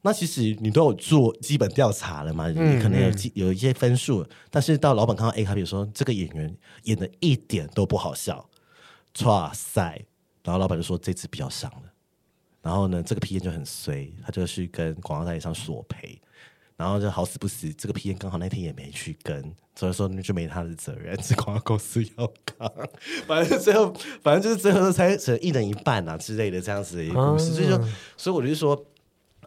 [0.05, 2.49] 那其实你都有做基本调查了嘛？
[2.49, 8.49] 嗯、你可能有有一些分数，嗯、但是到老板看到 A 卡，比如说这个演员演的一点都不好笑，
[9.23, 10.05] 哇塞！
[10.43, 11.83] 然后老板就说这次比较上了，
[12.61, 16.19] 然后呢，这个 PM 就很衰，他就去跟广告代理商索赔，
[16.75, 19.41] 然后就好死不死，这个 PM 刚好那天也没去跟，
[19.73, 22.69] 所以说就没他的责任，是广告公司要扛。
[23.25, 28.85] 反正最后，反正就是最后才成一人一半啊之类的这样子的一个故事，啊、所以说，所以我就说。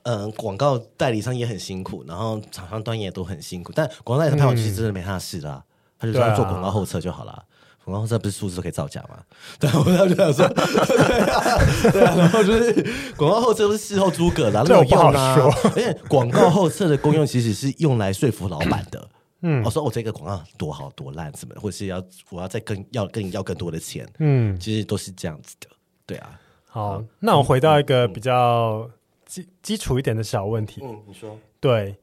[0.08, 3.72] 嗯，广告代理商也很辛苦，然后厂商端也都很辛苦。
[3.74, 5.64] 但广告代理商拍完其实真的没他的事啦，啊，嗯、
[5.98, 7.44] 他就说做广告后测就好了。
[7.84, 9.18] 广告后测不是数字都可以造假吗？
[9.58, 11.58] 对，我就想说，对啊，
[11.92, 12.72] 对啊，然后就是
[13.16, 15.36] 广告后测不是事后诸葛啦，没有用啊。
[15.74, 19.08] 而且广告后测的功用其实是用来说服老板的。
[19.42, 24.04] 嗯，我说我这个广告多好多烂什么，或是要我要再更要跟你要更多的钱。
[24.18, 25.68] 嗯，其实都是这样子的。
[26.06, 26.40] 对啊。
[26.64, 28.88] 好，那我回到一个比较。
[29.26, 31.36] 基基础一点的小问题，嗯，你说。
[31.60, 31.94] 对，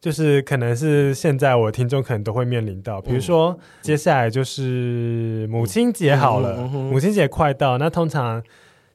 [0.00, 8.42] 就是可能是现在我听众可能都会面临到，比如说、嗯、接下来就是母亲节好了，嗯嗯嗯、母亲节快到，那通常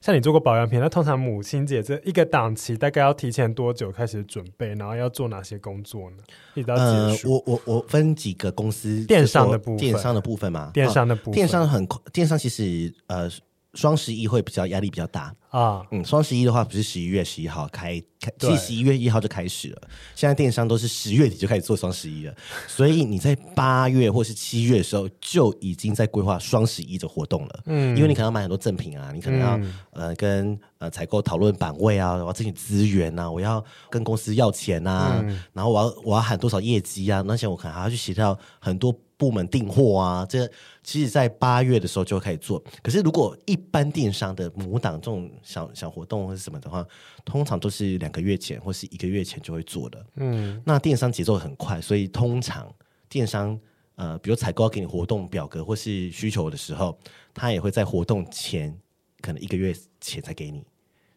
[0.00, 6.16] 像你做过保养品，那通常母亲节这一个档期大概要提前多久开始准备，然后要做哪些工作呢？
[6.54, 7.34] 一直到结束。
[7.34, 13.30] 呃、我我我分几个公司，电商的部分，电商的部分嘛，电商的部分，电商很电商其实呃。
[13.74, 19.82] 双十一会比较压力比较大啊，嗯，双十一的话不是十一月十一号开开，其实十一月一号就开始了。
[20.14, 22.34] 现在电商都是十月底就开始做双十一了，
[22.66, 27.62] 所以你在八月或是七月的时候就已经在规划双十一的活动了。
[27.66, 38.98] 嗯，因为你可能要买很多赠品啊，你可能要、嗯、呃跟呃采购讨论版位啊，我要争取资源啊，我要跟公司要钱啊，嗯、然后我要我要喊多少业绩啊，那些我可能还要去协调很多。
[39.18, 40.50] 部门订货啊，这
[40.82, 42.60] 其实，在八月的时候就开始做。
[42.82, 46.86] 可是，如果一般电商的母档这种小小活动或是什么的话，
[47.24, 50.06] 通常都是两个月前或是一个月前就会做的。
[50.16, 52.72] 嗯，那电商节奏很快，所以通常
[53.08, 53.58] 电商
[53.96, 56.98] 呃，比如采购要给你活动表格或是需求的时候，
[57.34, 58.76] 他也会在活动前
[59.20, 60.64] 可能一个月前才给你。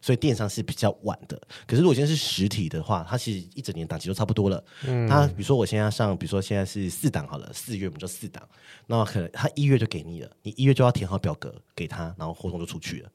[0.02, 4.62] 所以电商是比较晚的，可是如果现在是实体的话，它其实一整年档期都差不多了。
[4.86, 8.48] 嗯，它比如说我现在上，比如说现在是四档好了，四月我们就四档，
[8.86, 13.10] 那可能他一月就给你了，你一月就要填好表格给他，然后活动就出去了，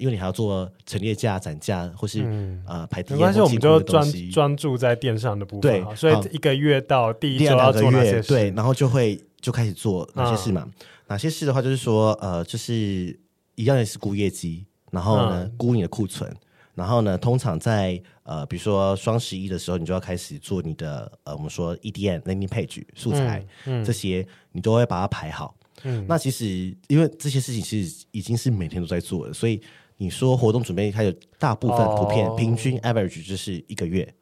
[0.00, 5.84] 因为你还要做陈列架、展架或是、嗯、呃排没关系，我们就专专注在电商的部分。
[5.84, 8.28] 对，所以一个月到第一周要做哪些事？
[8.28, 10.64] 对，然后就会就开始做哪些事嘛？
[10.66, 10.72] 嗯、
[11.08, 13.18] 哪些事的话，就是说呃，就是
[13.54, 14.64] 一样也是估业绩。
[14.90, 16.28] 然后呢，嗯、估你的库存，
[16.74, 25.54] 然后呢，通常在呃，比如说双十一的时候，你就要开始做你的呃，我们说 EDM landing page 素材，嗯嗯、这些你都会把它排好。
[25.84, 29.62] 嗯，那其实因为这些事情其实已经是每天都在做的，所以
[30.00, 34.12] 你说活动准备它有，大部分普遍、哦、平均 average 就是一个月，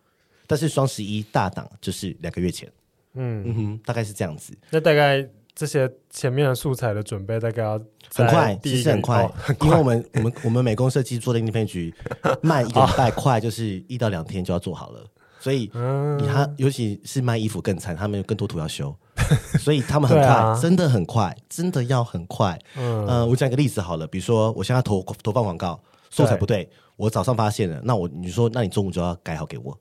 [0.46, 2.68] 但是双十一大档就是两个月前。
[3.14, 4.52] 嗯嗯哼，大概是这样子。
[4.70, 5.26] 那大概。
[5.58, 7.72] 这些前面的素材的准备大概要
[8.14, 11.92] 很快，其实很快，哦、很快，因为我们我们我们美工设计做的 landing page
[12.40, 15.04] 慢一个礼拜，快就是一到两天就要做好了，
[15.38, 15.70] 所以
[16.18, 18.94] 你他尤其是卖衣服更惨，他们有更多图要修。
[19.59, 22.59] 所以他们很快，啊、真的很快，真的要很快。
[22.77, 29.77] 嗯，呃，我讲一个例子好了，比如说我现在投投放广告，素材不对，对我早上发现了，那我你说，那你中午就要改好给我，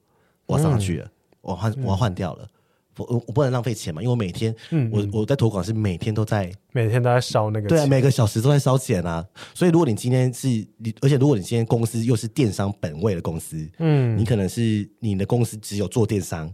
[0.47, 2.47] 我要上去了，嗯、我换我要换掉了。
[2.97, 9.25] 我我不能浪费钱嘛，因为我每天，嗯、我我在投广是每天都在，每天都在烧那个钱，对啊，每个小时都在烧钱啊。
[9.53, 16.51] 所以如果你今天是你，而且如果你今天公司又是电商本位的公司，嗯，你可能是你的公司只有做电商，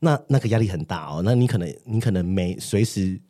[0.00, 1.22] 那那个压力很大哦。
[1.24, 3.20] 那你可能你可能每随时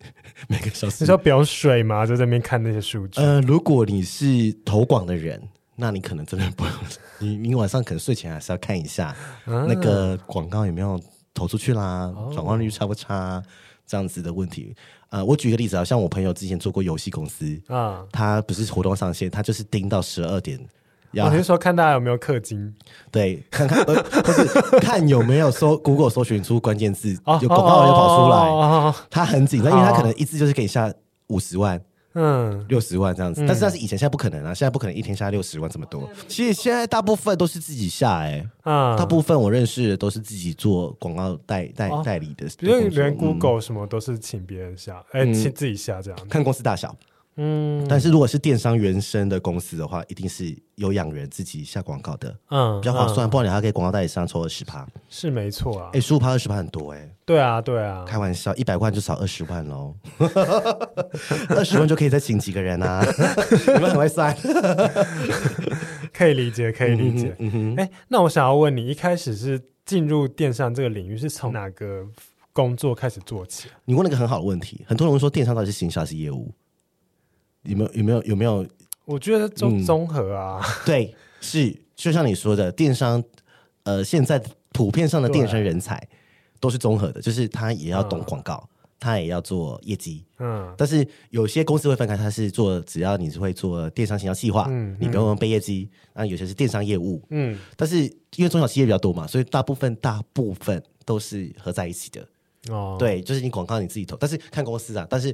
[0.49, 2.07] 每个小时，你说不用睡吗？
[2.07, 3.21] 就在那边看那些数据。
[3.21, 5.41] 呃，如果你是投广的人，
[5.77, 6.73] 那你可能真的不用，
[7.21, 9.15] 你你晚上可能睡前还是要看一下
[9.45, 10.99] 那个广告有没有。
[11.37, 13.43] 投出去啦，转换率差不差？
[13.87, 14.75] 这样子的问题。
[15.11, 20.59] 呃，我举个例子啊，像我朋友之前做过游戏公司啊，他不是活动上线，他就是盯到十二点。
[21.13, 22.75] 我是说看大家有没有氪金，
[23.13, 24.45] 对，看看，呃，不是
[24.83, 29.07] 看有没有搜 Google 搜寻出关键字，有广告就跑出来。
[29.09, 30.93] 他很紧张，因为他可能一次就是给你下
[31.29, 31.81] 五十万。
[32.19, 34.55] 嗯，六十万这样子，但是那是以前，现在不可能啊！
[34.55, 36.09] 现在不可能一天下六十万这么多。
[36.27, 46.97] 其实现在大部分都是自己下哎，啊，大部分我认识的都是自己做广告代代代理的，因为连 Google 什么都是请别人下，哎，请自己下这样，看公司大小。
[47.37, 53.29] 嗯，但是如果是电商原生的公司的话，一定是有养人自己下广告的，嗯，比较划算。
[53.29, 55.91] 不然你还可以广告代理商抽二十趴，是没错啊。
[55.93, 57.11] 哎，十五趴二十趴很多哎。
[57.27, 59.95] 对啊，对啊，开玩笑，一百万就少二十万喽，
[61.51, 63.05] 二十万就可以再请几个人啊？
[63.75, 64.35] 你们很会算，
[66.15, 67.35] 可以理解，可以理解。
[67.39, 72.07] 嗯哼，哎，那我想要问你，一开始是进入电商这个领域，是从哪个
[72.53, 73.69] 工作开始做起？
[73.85, 76.51] 你问了一个很好的问题，很多人说电商到底是行销还是业务？
[77.67, 78.67] 有没有有没有有没有？
[79.05, 83.23] 我觉得综综合啊、嗯，对，是就像你说的，电商，
[83.85, 86.09] 呃，现在普遍上的电商人才
[86.59, 98.03] 都是综合的，就是他也要懂广告，嗯、他也要做业绩，嗯，但是有些公司会分开，他是做只要你是会做电商行销企划，嗯，你不用背业绩，那有些是电商业务，嗯，但是
[98.35, 102.27] 因为中小企业比较多嘛，所以大部分大部分都是合在一起的，
[102.75, 105.33] 哦，对，就是你广告你自己投，但是看公司啊，但是。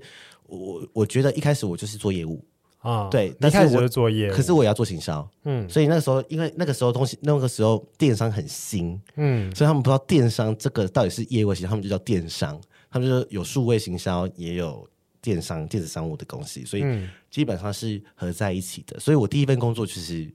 [0.53, 2.45] 我我觉得一开始我就是做业务
[2.81, 12.61] 啊，对，但是我是做业务，可是我也要做行销，嗯，所以那个时候，因为那个时候东西，那个时候电商很新，嗯，所以他们不知道电商这个到底是业务型，他们就叫电商，
[12.91, 14.87] 他们就有数位行销，也有
[15.21, 16.85] 电商电子商务的东西，所以
[17.31, 18.99] 基本上是合在一起的。
[19.01, 20.29] 所以我第一份工作其实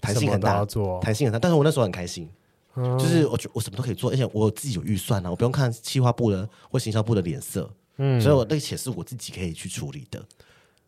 [0.00, 0.64] 弹性很大，
[1.00, 2.28] 弹性很大，但是我那时候很开心，
[2.74, 7.70] 就是我觉我什么都可以做，而且我自己有预算啊，我不用看企划部的或行销部的脸色。
[7.98, 10.24] 嗯，所以我那个钱是我自己可以去处理的，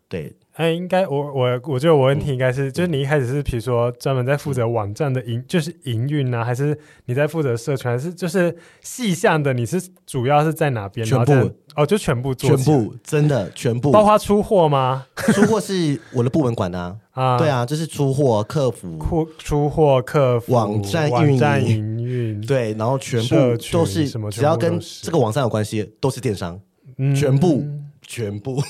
[0.09, 0.35] 对。
[0.55, 9.55] 哎，应该我我我觉得我问题应该是，嗯、就是你一开始是比如说专门在负责网站的营，嗯、就是营运啊，还是你在负责社群，还是就是细项的？
[9.55, 11.07] 你是主要是在哪边？
[11.07, 11.33] 全部
[11.77, 15.07] 哦，就全部做，全部真的全部，包括出货吗？
[15.17, 21.39] 出货是我的部门管的啊， 啊对啊，就是出货、客服、出货、客服、网站运
[21.99, 24.31] 营，对，然后全部都是什么？
[24.31, 26.61] 只要跟这个网站有关系，都是电商。
[27.15, 27.65] 全部
[28.03, 28.63] 全部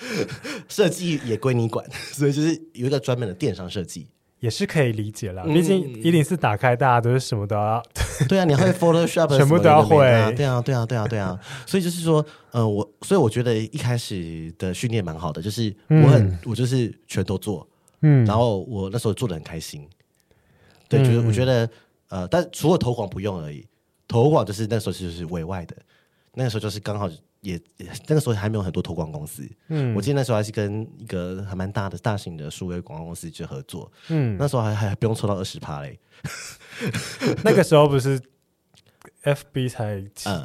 [0.68, 5.42] 设计也归你管， 所以就是有一个专门的电商设计，也是可以理解啦。
[5.44, 7.82] 毕竟一零四打开，大家都是什么都要。
[8.28, 9.98] 对啊，你会 Photoshop，全部都要会。
[10.36, 11.38] 对啊，对啊，对啊，对啊。
[11.66, 17.66] 所以就是说，呃，我所以我觉得一开始的训练蛮好的，就是我很我就是全都做，
[18.02, 19.86] 嗯，然后我那时候做的很开心。
[20.88, 21.68] 对，就是我觉得
[22.08, 23.66] 呃，但除了投广不用而已，
[24.08, 25.76] 投广就是那时候就是委外的，
[26.34, 27.08] 那个时候就是刚好。
[27.40, 27.60] 也
[28.06, 35.98] 那个时候还没有很多投广公司，嗯，我记得那时候还是跟一个还蛮大的大型的数位广告公司去合作，嗯，那时候还还不用抽到二十趴嘞，
[37.42, 38.20] 那个时候不是
[39.24, 40.02] FB 才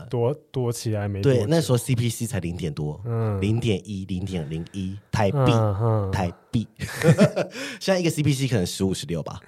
[0.09, 1.21] 多、嗯、多起来没？
[1.21, 6.65] 对，那时候 CPC 才零点多，嗯，零点一零点零一台币，嗯嗯、台币，
[7.79, 9.39] 现在一个 CPC 可能十五十六吧。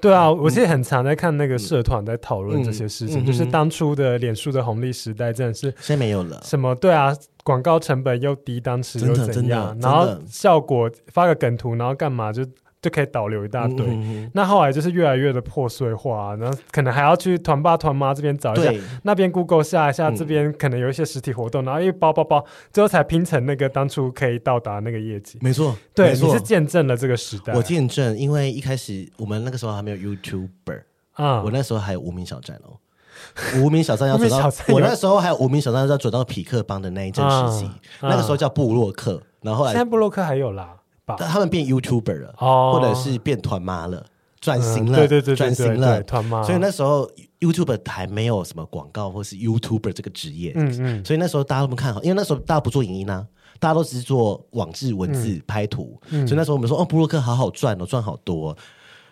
[0.00, 6.40] 对啊，我其实很常在看那个社团在讨论这些事情，就是当初的脸书的红利时代真的是现在没有了。
[6.44, 6.74] 什么？
[6.74, 9.76] 对啊，广告成本又低，当时又怎样？
[9.80, 12.44] 然后效果发个梗图，然后干嘛就？
[12.86, 13.84] 就可以导流一大堆，
[14.32, 18.72] 那后来就是越来越的破碎化，然后可能还要去团爸团妈这边找一下，
[19.02, 25.36] 那边 Google 下一下，嗯、这边可能有一些实体活动，然后一包包包，最后才拼成那个当初可以到达那个业绩。
[25.42, 27.54] 没错，对，你是见证了这个时代。
[27.54, 30.82] 我见证，因为一开始我们那个时候还没有 YouTuber
[31.14, 32.78] 啊，我那时候还有无名小站哦，
[33.60, 40.76] 无名小站要走到，我那时候还有无名小站要走到匹克邦的那一阵时期，啊、那个时候叫布洛克，然后后来现在布洛克还有啦。
[41.06, 44.04] 但他们变 YouTuber 了，或者是变团妈了，
[44.40, 46.02] 转型了，对对对，转型了。
[46.02, 46.42] 团妈。
[46.42, 47.08] 所以那时候
[47.40, 53.24] YouTube 还没有什么广告或是 YouTuber 这个职业，嗯嗯，所以那时候大家都不看好，因为那时候大家不做影音啊，
[53.60, 58.56] 大家都只是做网志、文字、嗯、拍图，嗯、所以那时候我们说哦，布洛克好好赚哦，赚好多，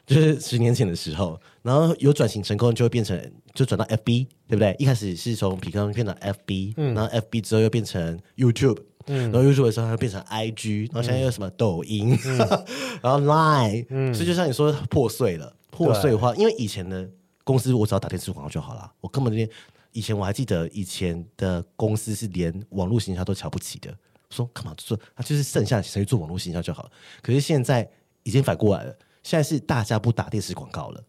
[0.04, 3.18] 就是十年前的时候，然后有转型成功就会变成
[3.54, 4.74] 就转到 FB，对不对？
[4.78, 12.38] 一开始是从皮克变到 FB，、嗯、然后 FB 之后又变成 YouTube，、嗯、然后 YouTube 的时候它变成 IG，然后现在又什么抖音，嗯、
[13.02, 16.40] 然后 Line，、嗯、所以就像你说破碎了，破碎化，对。
[16.40, 17.08] 因为以前的。
[17.46, 19.46] 公司我只要打电视广告就好了，我根本连
[19.92, 23.94] 以前我还记得以前的公司是连网络形象都瞧不起的，
[24.30, 24.72] 说干嘛？
[24.78, 26.90] 做他就是剩下谁做网络形象就好了。
[27.20, 27.86] 可是现在
[28.22, 31.04] 已经反过来了，现在是大家不打电视广告了，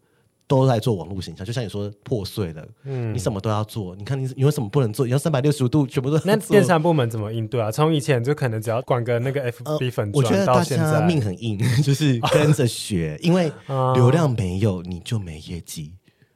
[0.46, 1.44] 都在做网络形象。
[1.44, 5.06] 就像你说破碎了，嗯，你什么都要做，你看你你有什么不能做？
[5.06, 7.70] 你要三百六十五度全部都那电商部门怎么应对啊？
[7.70, 13.50] 从以前就可能只要管个那个 FB 粉、呃，我觉得大家命很硬， 就是跟着学，因为
[13.94, 15.92] 流量没有你就没业绩。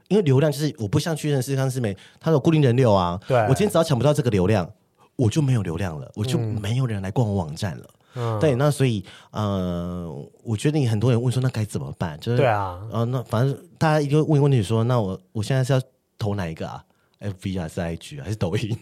[0.08, 3.16] 因为流量就是我不像去认识康师美，它有固定人流啊。
[3.28, 4.68] 对，我今天只要抢不到这个流量，
[5.14, 7.84] 我就没有流量了，我就没有人来逛我网站了。
[7.84, 7.99] 嗯，
[8.40, 10.11] 对，那所以呃，
[10.42, 12.18] 我觉得你很多人问说那该怎么办？
[12.20, 15.80] 就是对啊，呃，那反正大家一个问问题说，那我我现在是要
[16.18, 16.82] 投哪一个啊
[17.20, 18.76] ？FB 还是 IG 还是抖音？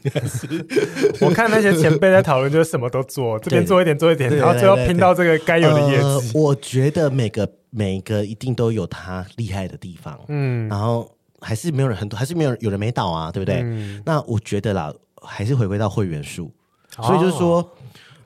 [1.21, 6.39] 我看那些前辈在讨论，就是什么都做，这边做一点做一点，然后最后拼到这个该有的业绩。
[6.39, 11.11] 我觉得每个每个一定都有他厉害的地方，嗯，然后。
[11.41, 13.61] 还是没有人很多，还是没有人有人没倒啊，对不对？
[13.63, 16.51] 嗯、那我觉得啦，还是回归到会员数，
[16.97, 17.65] 哦、所以就是说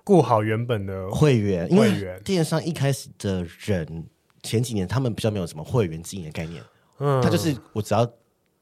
[0.05, 4.07] 顾好原本的会员，因为电商一开始的人
[4.42, 6.62] 前几年他们比较没有什么会员经营的概念，
[6.98, 8.11] 嗯，他就是我只要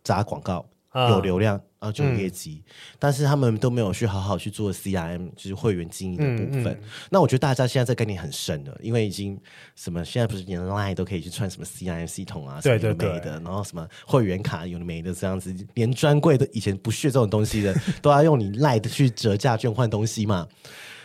[0.03, 0.66] 砸广告。
[0.93, 6.66] 有流量然后，就有业绩，嗯、但是他们都没有去好好去做 CRM，就是会员经营的部分。
[6.72, 9.41] 嗯嗯、那我觉得大家现在这概念很深了，因为已经
[9.76, 17.72] 什么现在不是连 Line 都可以去串什么 CRM 系统啊，对对对，的然后什么会员卡有的没的这样子，连专柜都以前不屑这种东西的，
[18.03, 20.49] 都要用你 Line 去折价券换东西嘛。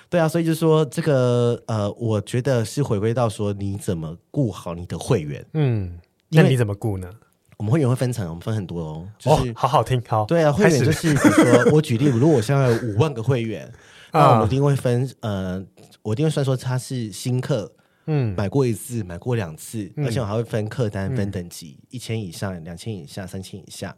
[0.10, 6.00] 对啊，所以就是说这个呃，我觉得是回归到说你怎么顾好你的会员，嗯，
[6.30, 7.10] 那你怎么顾呢？
[7.58, 9.08] 我们会员会分层，我们分很多哦。
[9.18, 10.26] 就是、哦，好好听，好。
[10.26, 13.72] 对啊，会员就是比如说，我举例，如果我现在有五万个会员，
[14.12, 15.66] 那我们一定会分，呃，
[16.02, 17.72] 我一定会算说他是新客，
[18.08, 23.96] 嗯，买过一次，买过两次，嗯、而且我还会分客单、分等级，一千、嗯、以上、两千以下、三千以下。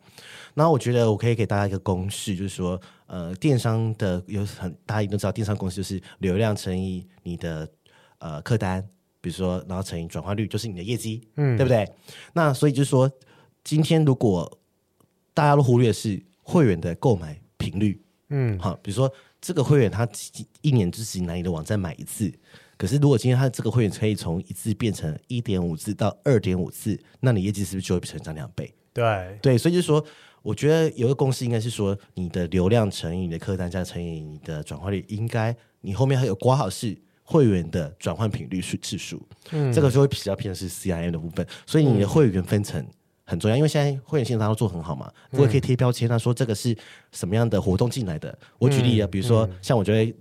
[0.54, 7.68] 然后我觉得我可以给大家一个公式，就是说，呃，电商的有很大家一定都知道，电商公司就是流量乘以你的
[8.20, 8.88] 呃客单，
[9.20, 11.90] 比如说，然后乘以转化率，就是你的业绩，嗯，对不对？
[12.34, 13.12] 那所以就是说。
[13.64, 14.60] 今天如果
[15.34, 20.08] 大家都忽略的是会员的购买频率，嗯，好，比如说这个会员他
[20.62, 22.32] 一年只是拿你的网站买一次，
[22.78, 28.74] 可是如果今天他这个会员可以从一次变成一点五次到二点五次，那你业绩是不是就会成长两倍？
[28.94, 30.02] 对对，所以就是说，
[30.48, 39.22] 我觉得有个公式应该是说，你的流量乘以你的客单价乘以你的转化率，应该你后面还有括号是会员的转换频率数次数，
[39.52, 42.82] 嗯，这个就会比较偏的是 CIM 的部分，所以你的会员分成。
[43.30, 46.74] 很重要，因为现在会员系统大家都做很好嘛，我也可以贴标签，他说这个是
[47.12, 48.30] 什么样的活动进来的。
[48.30, 50.16] 嗯、我举例啊，比如说、嗯、像我觉得，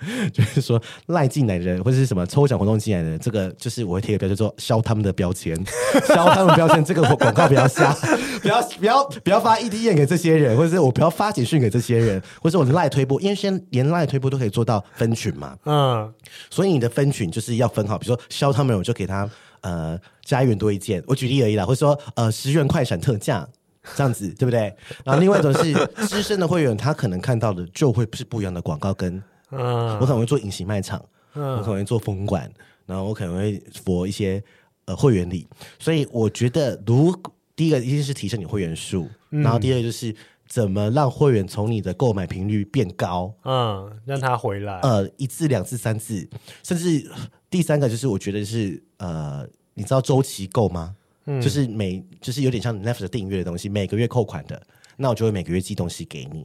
[0.00, 5.56] 嗯、 就是说赖进来的人或者是什么抽奖活动进来的人，这个就是我会贴个标签，说消他们的标签，
[6.08, 7.96] 消他们标签，这个广告不要下，
[8.42, 16.12] 不要不要不要发 EDM 给这些人，或者是我不要发简讯给这些人，或者我的赖推播，因为现在连赖推播都可以做到分群嘛，嗯，
[16.50, 19.30] 所以你的分群就是要分好，比如说消他们，我就给他。
[19.64, 23.48] 呃，加一元多一件，我举例而已啦，或者说呃十元快闪特价
[23.96, 24.70] 这样子，对不对？
[25.02, 25.72] 然后另外一种是
[26.06, 31.02] 资深的会员，他可能看到的就会是不一样的广告跟，嗯，我可能会做隐形卖场，
[31.34, 32.52] 嗯，我可能会做封管，
[32.84, 34.44] 然后我可能会佛一些
[34.84, 35.48] 呃会员礼，
[35.78, 37.16] 所以我觉得，如
[37.56, 40.14] 第一个一定是提升你会员数，嗯、然后第二个就是
[40.46, 46.28] 怎么让会员从你的购买频率变高，嗯，让他回来，呃，一次、两次、三次，
[46.62, 47.10] 甚至。
[47.54, 50.96] 第三个就是我觉得是呃，你知道周期购吗？
[51.26, 54.60] 嗯，就是每就是有点像 Netflix 订阅的东西，每个月扣款的，
[54.96, 56.44] 那我就会每个月寄东西给你。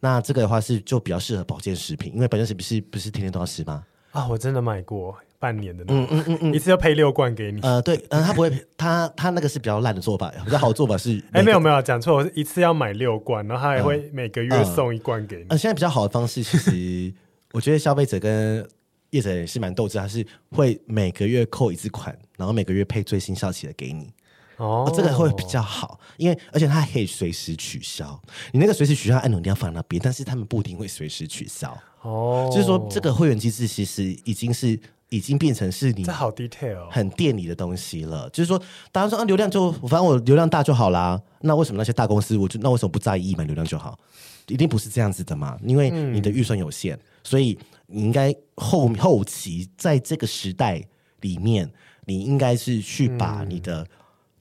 [0.00, 3.82] 那这个的话是就比较适合保健食品，因为保健食品是不是天天都要吃吗？
[4.10, 7.62] 啊，我真的买过半年的，嗯嗯嗯嗯，一次要配六罐给你。
[7.62, 15.42] 呃，对，嗯、呃，他不会，他他那个是比较烂的做法，比较好的做法是， 哎、欸，没有没有讲错，我是一次要买六罐，然后他还会每个月送一罐给你。
[15.44, 17.14] 呃，呃，现在比较好的方式，其实
[17.52, 18.68] 我觉得消费者跟
[19.10, 24.12] 业者也是蛮斗志，他是会每个月扣一次款，然后每个月配最新效期的给你。
[24.56, 28.20] 哦，哦，这个会比较好，因为而且它可以随时取消。
[28.52, 31.76] 你那个随时取消按钮一定要放在那边，但是他们不一定会随时取消。
[32.02, 38.28] 哦，就是说这个会员机制其实已经是已经变成是你这好 detail，很店里的东西了。
[38.30, 38.60] 就是说，
[38.92, 41.20] 大家说啊，流量就反正我流量大就好啦。
[41.40, 43.98] 那为什么那些大公司，我就那为什么不在意买流量就好？
[44.46, 50.82] 一定不是这样子的嘛，因为你的预算有限，嗯、所以你应该后后期在这个时代
[51.20, 51.70] 里面，
[52.06, 53.82] 你应该是去把你的。
[53.82, 53.86] 嗯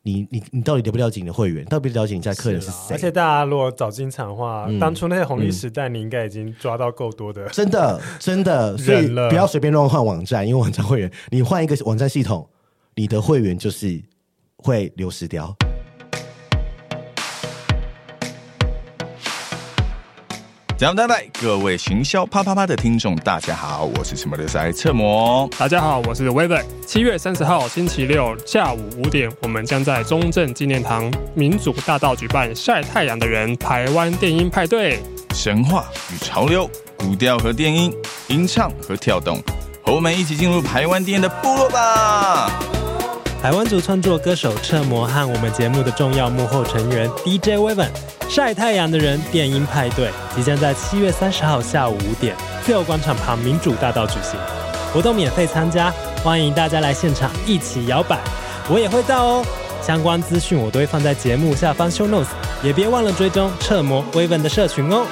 [0.03, 1.63] 你你你到底了不了解你的会员？
[1.65, 2.95] 到底了解你家客人是谁？
[2.95, 12.49] 而且大家如果早进场的话，嗯、当初那些红利时代，你应该已经抓到够多的、嗯，真的真的， 所以不要随便乱换网站，因为网站会员，你换一个网站系统，
[12.95, 14.01] 你的会员就是
[14.55, 15.53] 会流失掉。
[20.79, 25.45] 讲拜拜，各位行销啪啪啪的听众，大家好，我是什么的塞侧模。
[25.59, 26.63] 大家好，我是 Waven。
[26.87, 35.03] 七月三十号星期六下午五点，我们将在中正纪念堂民主大道举办晒太阳的人台湾电音派对。
[35.35, 37.93] 神话与潮流，古调和电音，
[38.29, 39.37] 吟唱和跳动，
[39.83, 42.49] 和我们一起进入台湾电音的部落吧。
[43.41, 47.87] 台湾族创作歌手侧模和我们节目的重要幕后成员 DJ Waven
[48.29, 52.35] 晒太阳的人电音派对即将在七月三十号下午五点
[52.65, 54.37] 自由广场旁民主大道举行，
[54.93, 55.89] 活动免费参加，
[56.21, 58.19] 欢迎大家来现场一起摇摆，
[58.69, 59.45] 我也会到哦。
[59.81, 62.27] 相关资讯我都会放在节目下方 show notes，
[62.61, 65.07] 也别忘了追踪侧模 Waven 的社群哦。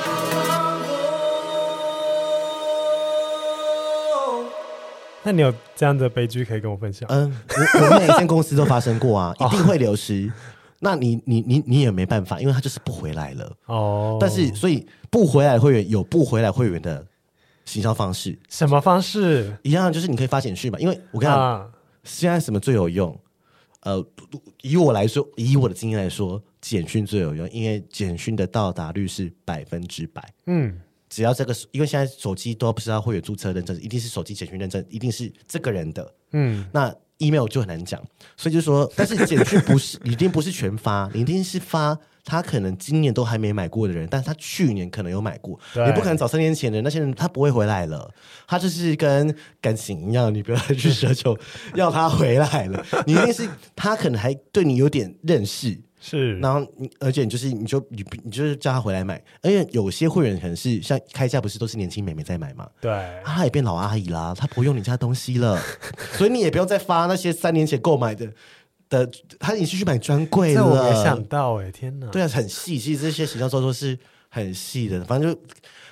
[5.27, 7.05] 那你有这样的悲剧可以跟我分享？
[7.11, 10.31] 嗯，我我们每一间公司都发生过啊， 一定会流失。
[10.79, 13.53] 那你你你你也没办法，因为他就是不回来了。
[13.65, 17.05] 哦，但是所以不回来会员有不回来会员的
[17.65, 19.53] 行销方式，什么方式？
[19.63, 21.67] 一样就是你可以发简讯嘛，因为我看、啊、
[22.05, 23.13] 现在什么最有用？
[23.81, 24.01] 呃，
[24.61, 30.23] 以我来说，以我的经验来说，简讯最有用，因为简讯的到达率是百分之百。
[30.45, 30.79] 嗯。
[31.09, 36.13] 只要这个，因为现在手机都不是要会员注册认证，一定是手机简讯认证，一定是这个人的。
[36.31, 38.01] 嗯，那 email 就很难讲，
[38.35, 48.13] 所以就说，但是简讯不是 一定不是全发，你一定是发他可能今年都还没买过的人，但是他去年可能有买过，你不可能找三年前的那些人，他不会回来了。
[48.45, 51.35] 他就是跟感情一样，你不要去奢求
[51.75, 55.79] 要他回来了，你一定是他可能还对你有点认识。
[55.99, 62.69] 是，然后你，而且你就是，你就你你就是叫他回来买，而且有些会员可能是像开价，不是都是年轻美眉在买嘛？
[62.79, 62.91] 对，
[63.25, 65.59] 他也变老阿姨啦，他不用你家东西了，
[66.13, 68.31] 所以你也不用再发那些三年前购买的
[68.89, 70.65] 的，他已经去买专柜了。
[70.65, 72.07] 我没想到哎、欸，天哪！
[72.07, 73.97] 对啊，很细，其实这些行销操作是
[74.29, 75.39] 很细的，反正就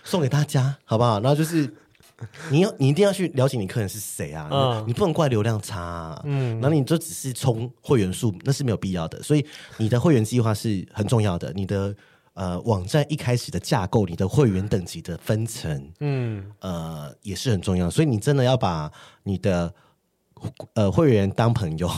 [0.04, 1.20] 送给大家，好不好？
[1.20, 1.74] 然后就是。
[2.50, 4.48] 你要，你一定要去了解你客人是谁啊！
[4.50, 9.22] 嗯、你不能怪流量差、啊，嗯，然后你就只是充会员数，那是没有必要的。
[9.22, 9.46] 所以
[9.78, 11.52] 你的会员计划是很重要的。
[11.54, 11.94] 你的
[12.34, 17.90] 呃网站一开始的架构，你的会员等级的分层，嗯，呃也是很重要。
[17.90, 18.90] 所以你真的要把
[19.24, 19.74] 你的
[20.76, 21.92] 呃会员当朋友，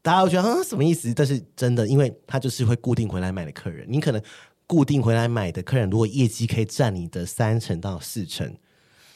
[0.00, 1.12] 大家会觉得啊什么意思？
[1.12, 3.84] 但是真的，因为他就是会固定回来买的客人。
[3.90, 4.22] 你可能
[4.68, 8.54] 固定回来买的客人，如果业绩可以占你的三成到四成。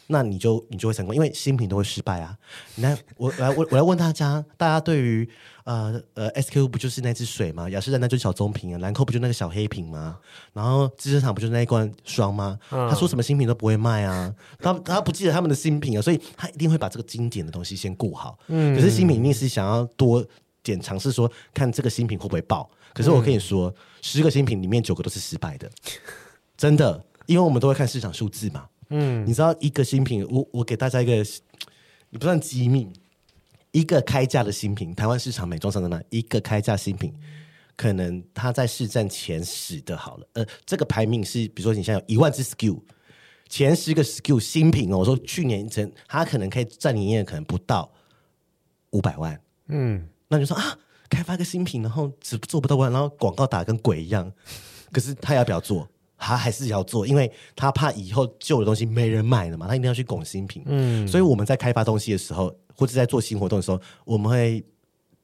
[0.08, 2.36] 那你就你就会成功，因为新品都会失败啊。
[2.74, 5.28] 你来，我来我我来问大家，大家对于
[5.64, 7.68] 呃呃 SKU 不就是那支水吗？
[7.70, 10.18] 雅诗兰黛就是小棕瓶啊，兰蔻不就那个小黑瓶吗？
[10.52, 12.58] 然后资生堂不就是那一罐霜吗？
[12.70, 18.38] 嗯、他说什么新品都不会卖啊，他他不记得他们的新品啊，所以他一定会把这个经典的东西先顾好。
[18.48, 20.24] 嗯，可是新品一定是想要多
[20.62, 22.68] 点尝试，说看这个新品会不会爆。
[22.92, 25.68] 可是我跟你说，嗯、十个新品里面九个都是失败的，
[26.56, 28.66] 真的，因为我们都会看市场数字嘛。
[28.90, 31.14] 嗯，你知道一个新品，我我给大家一个，
[32.10, 32.88] 你不算机密，
[33.72, 37.12] 一个开价的新品，台湾市场美妆上的嘛，一个开价新品，
[37.76, 42.80] 可能它在市占前十的好了，呃，这个排名是，比如说你现在有一万只 SKU，
[43.48, 47.90] 前十个 SKU 新品哦，我说去年前它可能可以占营业额可能不到
[48.90, 50.78] 五百万，嗯，那你说啊，
[51.08, 54.32] 开发个新品，然后只做不到万，然后广告打得跟鬼一样，
[54.92, 55.88] 可是他要不要做？
[56.26, 60.62] 他还是要做，因为他怕以后旧的东西没人买了嘛，他一定要去拱新品。
[60.64, 64.64] 嗯，所以我们在开发东西的时候，或者在做新活动的时候，我们会，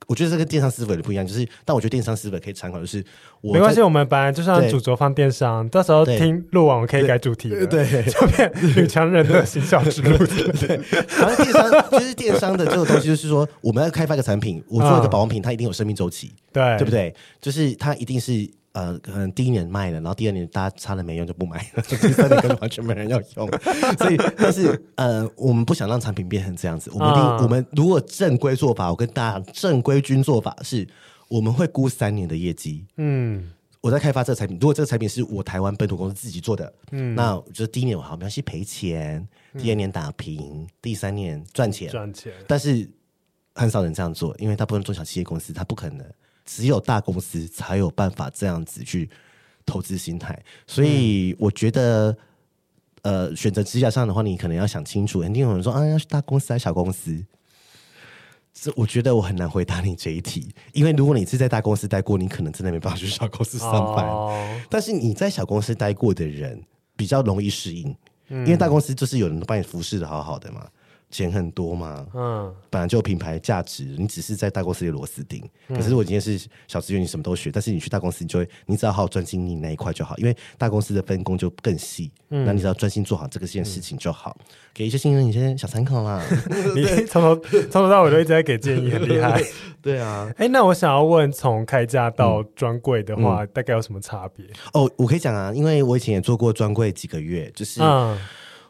[0.07, 3.03] 我觉得这跟电商思维的不一样，就是，但我觉得电商思维可以参考，就是
[3.41, 10.19] 我没关系，我们本来就像主轴放电商，到时候听录完我可以改主题对，对，就变女强人的形象之路。
[10.61, 10.77] 对，
[11.09, 17.15] 反正电商就是电商的这个东西，就是说我们要开发一个产品，我做一个保养品，它一定有生命周期，对，对不对？
[17.41, 18.47] 就是它一定是。
[18.73, 23.49] 呃，可能第一年卖了，然后第二年大家擦了没用就不买了， 第三年完全没人要用。
[23.99, 26.91] 所以，但是呃，我们不想让产品变成这样子。
[26.95, 30.87] 我们一定，我们如果正规做法，我跟大家正规军做法是，
[31.29, 32.87] 我们会估三年的业绩。
[32.97, 33.51] 嗯，
[33.81, 39.27] 我在开发这个产品，如果这个产品是我台湾本土公司自己做的，嗯，那就是第一年我好没关系赔钱，
[39.59, 42.33] 第二年打平，嗯、第三年赚钱赚钱。
[42.47, 42.89] 但是
[43.53, 46.07] 很少人这样做，因为大部分中小企业公司它不可能，
[46.53, 49.09] 只有大公司才有办法这样子去
[49.65, 50.37] 投资心态。
[50.67, 52.11] 所以我觉得，
[53.03, 55.21] 嗯、呃，选择职涯上的话，你可能要想清楚。
[55.21, 57.25] 肯定有人说啊，要去大公司还是小公司？
[58.53, 64.09] 这我觉得我很难回答你这一题，因为如果你是在大公司待过，你可能真的没办法去小公司上班。
[64.09, 64.61] Oh.
[64.69, 66.61] 但是你在小公司待过的人
[66.97, 67.95] 比较容易适应，
[68.29, 70.67] 嗯、因为大公司就是有人帮你服侍的好好的嘛。
[71.11, 75.43] 钱很多嘛，嗯，本来就有品牌价值，你只是在大公司里螺丝钉。
[75.67, 82.13] 嗯、可是如果今天是小职员，你什么都学，但是你去大公司，你就会，你只要好好专心你那一块就好，因为大公司的分工就更细。
[82.29, 84.37] 嗯，那你只要专心做好这个件事情就好。
[84.39, 86.25] 嗯、给一些新人一些小参考啦。
[86.77, 87.37] 你从头
[87.71, 89.43] 从头到尾都一直在给建议，很厉害。
[89.83, 94.47] 对啊，哎、欸，那我想要问，从开价到专柜的话，嗯、大概有什么差别？
[94.75, 97.81] 哦，我可以讲啊，因为我以前也做过专柜几个月，就是。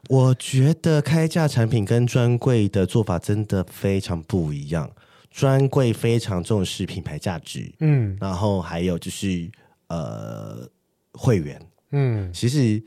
[0.09, 4.91] 嗯我觉得开价产品跟专柜的做法真的非常不一样。
[5.31, 9.49] 专柜非常重视品牌价值，嗯，然后还有就是
[9.87, 10.69] 呃
[11.13, 11.61] 会员，
[11.93, 12.83] 嗯，其实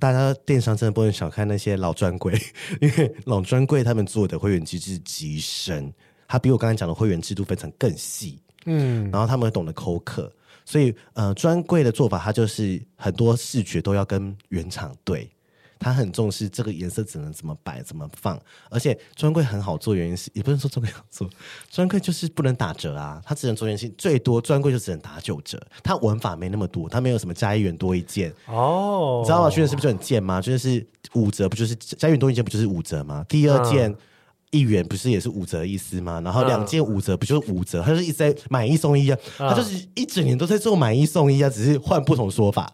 [0.00, 2.36] 大家电商真的不能小看那些老专柜，
[2.82, 5.94] 因为老专柜他们做的会员机制极深，
[6.26, 10.32] 他比我刚才讲的会员制度分成更细，嗯，然后他们懂得口渴，
[10.64, 15.30] 所以呃专柜的做法，它就是很多视觉都要跟原厂对。
[15.78, 21.28] 他很重视这个颜色只能怎么摆怎么放，而且专柜很好做，原因是也不能说专柜好做，
[21.70, 29.50] 专柜就是不能打折啊，它只能做原型，最多专柜就只能打九折，它玩法没那么多，它没有什么加一元多一件哦，你知道吗？
[29.50, 30.40] 去年是不是就很贱吗？
[30.40, 33.24] 就是五折不就是加一元多一件不就是五折吗？
[33.28, 33.94] 第二件
[34.50, 36.20] 一元不是也是五折的意思吗？
[36.24, 37.82] 然后两件五折不就是五折？
[37.82, 42.72] 他就是一直在买一送一啊，他就是一整年都在做买一送一啊，只是换不同说法，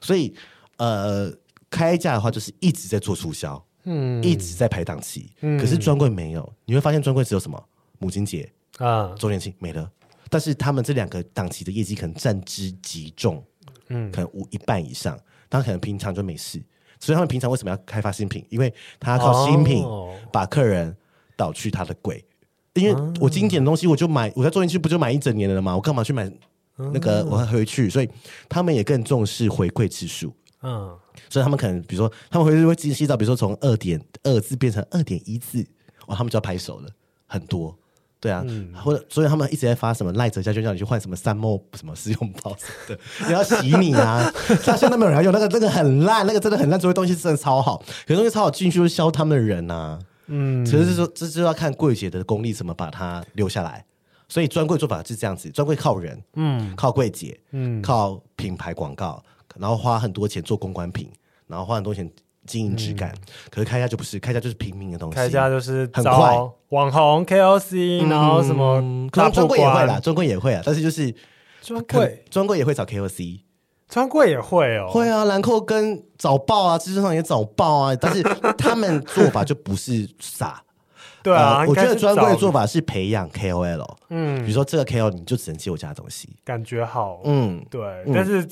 [0.00, 0.34] 所以
[0.76, 1.32] 呃。
[1.72, 5.30] 开价的话，就是一直在做促销，嗯，一直在排档期。
[5.40, 7.58] 嗯，可是专柜没有，你会发现专柜只有什么
[7.98, 8.46] 母亲节
[8.76, 9.90] 啊、周年庆没了。
[10.28, 13.42] 但是他们这两个档期的业绩可能占之极重，
[13.88, 15.18] 嗯，可能五一半以上。
[15.48, 16.58] 他可能平常就没事，
[16.98, 18.42] 所以他们平常为什么要开发新品？
[18.48, 19.84] 因为他要靠新品
[20.32, 20.96] 把客人
[21.36, 22.16] 导去他的柜。
[22.16, 25.76] 哦、因为我经典的东西，我就买，我在周年庆不就买一整年了吗？
[25.76, 26.30] 我干嘛去买
[26.76, 27.22] 那个？
[27.26, 28.08] 我还回去，所以
[28.48, 30.32] 他们也更重视回馈次数。
[30.62, 30.96] 嗯，
[31.28, 35.66] 所以他们可能，比如说，他们会会进行洗澡，比如说从二点二字变成二点一字，
[36.06, 36.88] 哇，他们就要拍手了，
[37.26, 37.76] 很多，
[38.20, 44.32] 对啊，嗯、或者所以他们一直在发什么赖哲家就，叫你去换什么三毛什么试用包什么的， 你要洗你啊，
[44.62, 49.98] 像现在没有人要用那个，那个很烂，那个真的很烂，所以东西真的超好，可是东西超好进去就是销他们的人呐、啊，
[50.28, 53.84] 嗯，其实是说这就要看柜姐的功力怎么把它留下来，
[54.28, 59.20] 所以专柜做法是这样子，专柜靠人，嗯，靠柜姐，嗯，靠品牌广告。
[59.58, 61.10] 然后花很多钱做公关品，
[61.46, 62.10] 然后花很多钱
[62.46, 63.12] 经营质感。
[63.12, 65.16] 嗯、可是开价就不是，开价就是平民的东西。
[65.16, 66.36] 开价就是很快，
[66.70, 68.82] 网红 KOC，、嗯、然后什么
[69.12, 70.62] 专柜也会啦，专柜也会啊。
[70.64, 71.14] 但是就是
[71.60, 73.40] 专柜，专柜也会找 KOC，
[73.88, 74.88] 专柜也会哦。
[74.90, 77.94] 会啊，兰蔻跟早报啊，知识上也早报啊。
[77.94, 78.22] 但是
[78.58, 80.62] 他们做法就不是傻。
[81.22, 83.86] 对啊、呃，我觉得专柜的做法是培养 KOL。
[84.08, 87.20] 嗯，比如说这个 KOL，你就只能接我家的东西，感觉好。
[87.24, 88.44] 嗯，对，嗯、但是。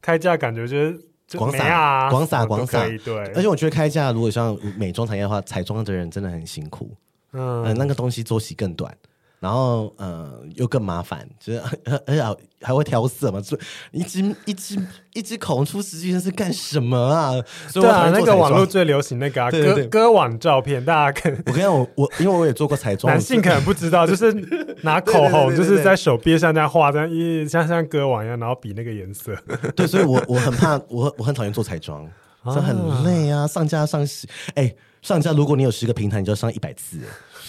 [0.00, 1.00] 开价感觉就是
[1.36, 3.16] 广撒广撒广撒，对。
[3.34, 6.90] 而且我觉得开价如果像美妆产业的话，彩妆的人真的很辛苦，
[7.32, 8.96] 嗯、呃，那个东西周期更短。
[9.40, 11.62] 然后，呃，又更麻烦，就是
[12.06, 13.56] 而且还会调色嘛，所
[13.92, 14.76] 以一支一支
[15.12, 17.32] 一支口红出十几件是干什么啊？
[17.72, 21.32] 对啊，那个网络最流行那个、啊、割割网照片，大家看。
[21.46, 24.32] 我跟你讲，我我因为我也做过彩妆， 男性可能不知道，就是
[24.82, 29.36] 拿口红就是在手臂上这样画，这样一像像割网一样，然后比那个颜色。
[29.76, 32.04] 对，所以我我很怕，我我很讨厌做彩妆，
[32.46, 34.26] 这很累啊，上架上十，
[34.56, 36.98] 哎，上架如果你有十个平台，你就要上一百次。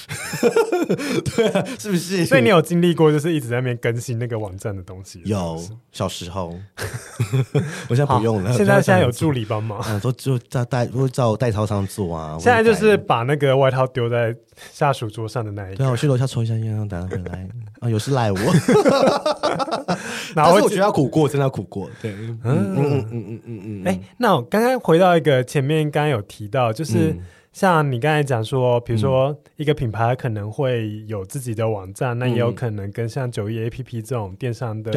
[1.36, 2.26] 对啊，是不是？
[2.26, 5.22] 所以你有经历过，就是一直在那边更新那个网站的东西。
[5.26, 6.54] 有小时候，
[7.90, 8.52] 我现在不用了。
[8.54, 12.38] 现在现在有助理帮忙，嗯，都就在代，会照代操上做啊。
[12.40, 14.36] 现在就是把那个外套丢在
[14.72, 15.78] 下属桌上的那一个。
[15.78, 17.48] 对啊，我去楼下抽一下烟，等下回来
[17.80, 18.38] 啊，有事赖我。
[20.36, 21.90] 然后我觉得要苦过，真的要苦过。
[22.02, 23.84] 对，嗯嗯嗯嗯嗯嗯。
[23.88, 27.16] 哎，那我刚刚回到一个前面，刚刚有提到，就是。
[27.52, 34.92] 像你刚才讲说，比如说一个品牌可能会有自己的网站，嗯、那也有可能跟像九一 APP 这种电商的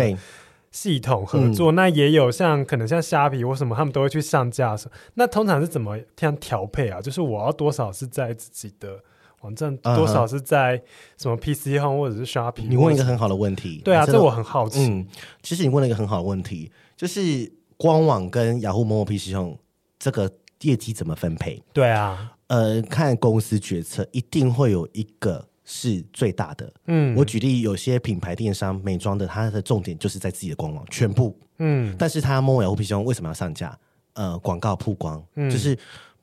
[0.70, 4.76] 系统合作，嗯、那也有像可能像虾皮或什么，他们都会去上架。
[5.14, 7.00] 那通常是怎么这样调配啊？
[7.00, 8.98] 就是我要多少是在自己的
[9.40, 10.80] 网站，多少是在
[11.18, 12.68] 什么 PC Home 或者是 Shopping？
[12.68, 13.82] 你问一个很好的问题。
[13.84, 14.86] 对啊，这我很好奇。
[14.86, 15.06] 嗯，
[15.42, 19.56] 其实你问了一个很好的问题，就是官网跟雅虎、某某 PC Home
[19.98, 20.30] 这个
[20.62, 21.62] 业绩怎么分配？
[21.74, 26.72] 对啊，呃，看公司决策，一定会有一个是最大的。
[26.86, 31.34] 嗯，我举例，有些品牌电商美妆的，它的重点就是在自己的官网全部。
[31.58, 33.78] 嗯，但是它某某雅虎 PC Home 为什么要上架？
[34.12, 35.74] 呃，广告曝光，嗯，就是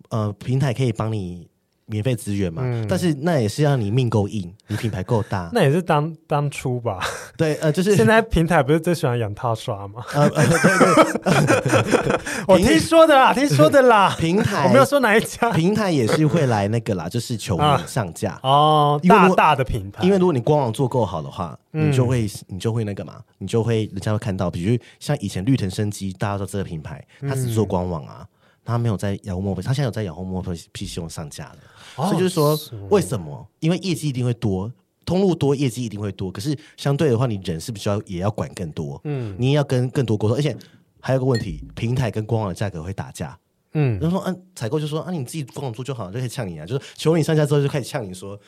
[0.10, 1.49] 呃，平台可以帮你。
[1.90, 5.50] 免费资源嘛，嗯，但是那也是让你命够硬，你品牌够大。
[5.54, 7.00] 那也是当当初吧。
[7.36, 10.04] 对，呃，就是现在平台不是最喜欢养套刷吗？
[10.14, 10.46] 呃，对
[11.82, 14.16] 对对，我听说的啦，听说的啦。
[14.20, 19.02] 平台我没有说哪一家，平台也是会来那个啦，就是求你上架，啊、哦。
[19.08, 28.18] 大大的品牌，因为如果你官网做够好的话，你就会你就会那个嘛，你就会人家会看到，比如像以前绿藤生机，大家都知道这个品牌，他只做官网啊。
[28.20, 28.28] 嗯
[28.66, 31.56] 他没有在雅虎墨，他现在有在雅虎墨 PC 用上架了，
[31.96, 33.48] 哦，所以就是说，是为什么？
[33.60, 34.72] 因为业绩一定会多，
[35.06, 36.32] 通路多，业绩一定会多。
[36.32, 39.00] 可是相对的话，你人是不是要也要管更多？
[39.04, 40.56] 嗯，你也要跟更多沟通，而且
[41.00, 43.38] 还有个问题，平台跟官网的价格会打架。
[43.74, 48.40] 嗯，然后说，嗯、啊，采购就说啊，你自己官网做就好了，就可以呛你啊，就是求你上架之后就开始呛你说，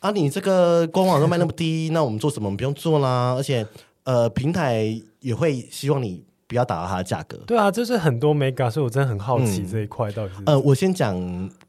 [0.00, 2.46] 啊，你这个官网都卖那么低，那我们做什么？
[2.46, 3.34] 我们不用做啦。
[3.34, 3.66] 而且，
[4.04, 6.24] 呃，平台也会希望你。
[6.46, 7.38] 不要打到它的价格。
[7.46, 10.44] 对啊，就是很多 mega，所以我真的很好奇这一块到底是、嗯。
[10.48, 11.16] 呃，我先讲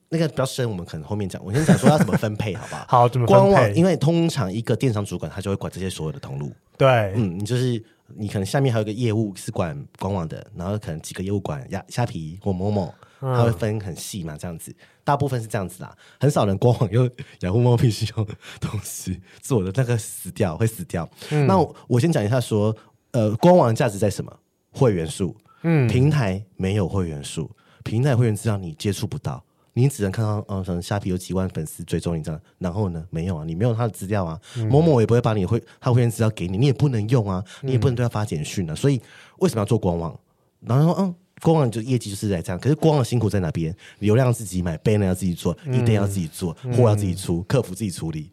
[0.09, 1.43] 那个比较深，我们可能后面讲。
[1.43, 2.85] 我先讲说要怎么分配，好不好？
[2.89, 3.41] 好，怎么分配？
[3.41, 6.51] 官网，因为通常一个电商主管他就会管这些所有的通路。
[6.77, 7.81] 对，嗯，你就是
[8.15, 14.73] 你可能下面还有一个业务是管官网的，然后可能几个业务管虾虾皮或某某，他会分很细嘛，这样子。
[15.03, 17.09] 大部分是这样子啦，很少人官网用
[17.41, 18.27] 养护猫必须用
[18.59, 21.07] 东西做的，那个死掉会死掉。
[21.29, 22.75] 嗯、那我，我先讲一下说，
[23.11, 24.31] 呃，官网的价值在什么？
[24.71, 25.35] 会员数。
[25.67, 27.49] 嗯，平台没有会员数，
[27.83, 29.43] 平台会员资料你接触不到，
[29.77, 39.01] 你只能看到，嗯，可能虾皮有几万粉丝追踪你这样，然后呢，没有啊，你没有他的资料啊，嗯、某某也不会把你会他会员资料给你，你也不能用啊，你也不能对他发简讯啊、嗯，所以
[39.39, 40.17] 为什么要做官网？
[40.61, 43.75] 然后说，嗯，官网就业绩就是在这样，可是官网辛苦在哪边？
[43.99, 48.31] 流量自己买，banner 要自己做，一定要自己做，货要自己出，客服自己处理。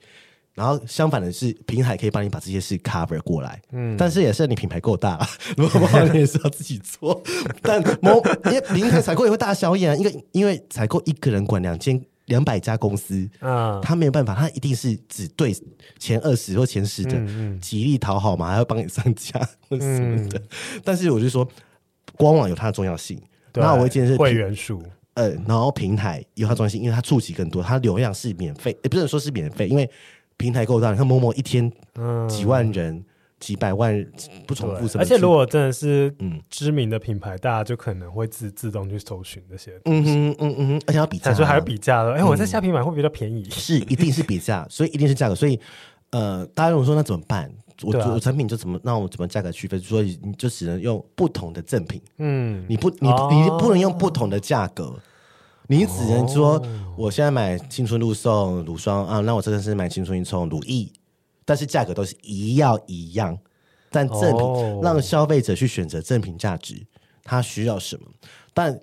[0.54, 5.26] 然后相反的是，平台可以帮你把这些事 cover 过来，嗯，但是也是你品牌够大，
[5.56, 7.22] 如果不好你也是要自己做。
[7.62, 15.56] 但某因为平台采购也会大小眼啊，因为因为采购一个人管两千两百家公司啊，他没有办法，他一定是只对
[15.98, 17.18] 前二十或前十的
[17.58, 19.40] 极力讨好嘛，还要帮你上架
[19.70, 20.38] 或什么的。
[20.84, 21.48] 但是我就说，
[22.18, 23.18] 官网有它的重要性，
[23.54, 24.82] 那我会建议是会员数，
[25.14, 29.90] 呃，然后平台有它重要性，因为它触及更多，它流量是免费，也不能说是免费，因为。
[30.42, 31.70] 平台够大，你看某某一天
[32.28, 33.04] 几万人、嗯、
[33.38, 34.04] 几百万
[34.44, 36.12] 不重复，而且如果真的是
[36.50, 39.80] 知名的品牌，嗯、大家就可能会自自动去搜寻这些。
[39.84, 42.14] 嗯哼嗯嗯哼，而且要比价，所以还要比价的。
[42.14, 45.34] 哎、欸，我在虾皮买会比较便宜，是一定是比价， 所以一定是价格。
[45.36, 45.60] 所以
[46.10, 47.48] 呃，大家如果说那怎么办？
[47.82, 49.78] 我我产品就怎么那我怎么价格区分？
[49.78, 52.02] 所以你就只能用不同的赠品。
[52.18, 54.92] 嗯，你不你、哦、你不能用不同的价格。
[55.68, 56.60] 你只能说，
[56.96, 60.90] 我现在买青春露送乳霜啊，那我这个是买青春一送乳液，
[61.44, 63.38] 但是价格都是一样一样。
[63.90, 66.74] 但赠品让消费者去选择赠品价值，
[67.22, 68.06] 他需要什么？
[68.54, 68.78] 但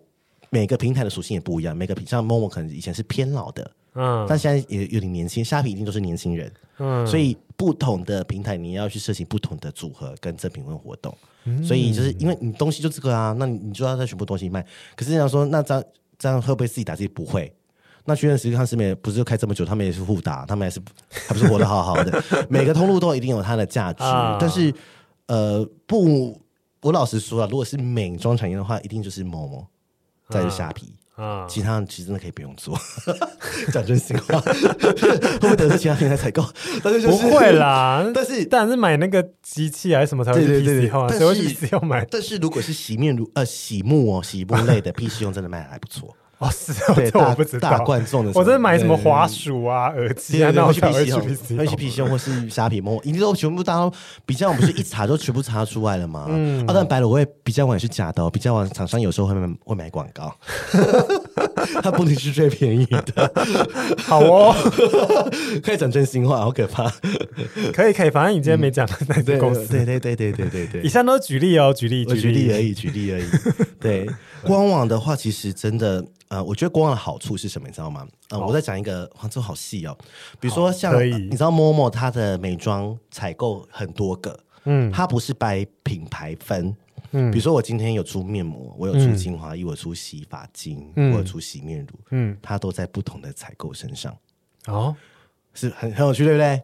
[0.50, 11.16] 每个平台的属性也不一样，每个品像 Momo 可能以前是偏老的，嗯，但现在也有点年轻，虾皮一定都是年轻人，嗯，所以不同的平台你要去设计不同的组合跟赠品跟活动，
[11.64, 14.66] 所以就是因为你东西就这个啊，那你就要在全部东西卖。
[14.96, 15.84] 可是你要说那这样。
[16.20, 17.08] 这样会不会自己打自己？
[17.08, 17.52] 不会。
[18.06, 22.24] 那学院实际上是没不是开这么久，他们也是互打，他们还是还不是活得好好的。
[22.50, 24.74] 每个通路都一定有它的价值，啊、但是
[25.28, 26.40] 呃不，
[26.82, 29.68] 我老实说啊，如果是美妆产业的话，一定就是某某，
[30.30, 32.80] 再是虾皮啊，其他其实真的可以不用做。
[33.74, 36.44] 讲真心话， 会不会得罪其他平台采购？
[36.84, 38.10] 但是、就是、不会啦。
[38.16, 42.06] 但是但是买那个机器还是什么才会 PC 对对对对，但是要买。
[42.10, 46.16] 但是如果是洗面乳呃洗沐哦洗沐类的 PC 用真的卖的还不错。
[46.40, 47.70] 哦，是 哦，对，这我不知道。
[47.70, 51.06] 大罐重的，我这是买什么滑鼠啊、耳机啊，那我去 PC，
[51.68, 53.92] 去 PC 或是虾皮摸，一定都全部大家
[54.26, 56.28] 比较，我们不是一查就 全部查出来了嘛？
[56.30, 60.34] 嗯，啊，但白了我也比较晚是假的，比较晚厂商有时候会买会买广告，
[61.84, 63.32] 它不能是最便宜的。
[63.98, 64.56] 好哦，
[65.62, 66.90] 可以讲真心话，好可怕。
[67.74, 73.26] 可以可以，反正你今天没讲的那些公司，对对对对对对对，以上都是举例哦，举例举例而已，举例而已。
[73.80, 74.10] 对，
[74.44, 76.06] 官网的话，其实真的。
[76.30, 77.68] 呃，我觉得国网的好处是什么？
[77.68, 78.08] 你知道吗？
[78.30, 79.98] 呃，我再讲一个，哇，这好细哦。
[80.40, 86.76] 比如说像，你知道 Momo 它的美妆采购很多个，嗯，它不是掰品牌分，
[87.12, 94.16] 嗯，比如说我今天有出面膜，我有出精华液，我有出洗发精，我有出洗面乳，嗯，它都在不同的采购身上。
[94.68, 94.96] 哦，
[95.56, 96.62] 是很很有趣，对不对？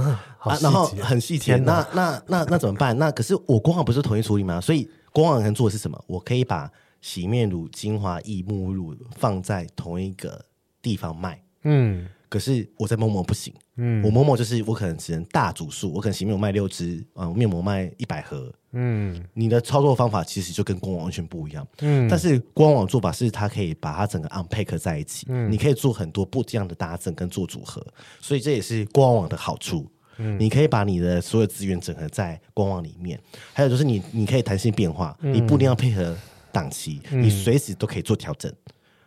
[0.00, 2.96] 啊，好啊，然后很细节，那那那那，那怎么办？
[2.96, 4.60] 那可是我官网不是统一处理吗？
[4.60, 6.00] 所以官网能做的是什么？
[6.06, 6.70] 我可以把
[7.04, 10.42] 洗面乳、精华液、沐浴乳放在同一个
[10.80, 11.38] 地方卖。
[11.64, 13.52] 嗯，可是我在 Momo 不行。
[13.76, 18.50] 嗯，我 Momo 就是我可能只能大组数，我可能洗面乳卖六支，啊，面膜卖一百盒。
[18.72, 21.66] 嗯，你的操作方法其实就跟官网完全不一样。
[21.80, 25.26] 嗯，但是官网做法是它可以把它整个 unpack 在一起。
[25.28, 27.86] 嗯，你可以做很多不一样的搭赠跟做组合，
[28.18, 29.86] 所以这也是官网的好处。
[30.16, 33.20] 嗯，你可以把你的所有资源整合在官网里面，
[33.52, 36.16] 还有就是你你可以弹性变化，嗯、你不一定要配合
[36.54, 38.50] 档期，嗯、你随时都可以做调整。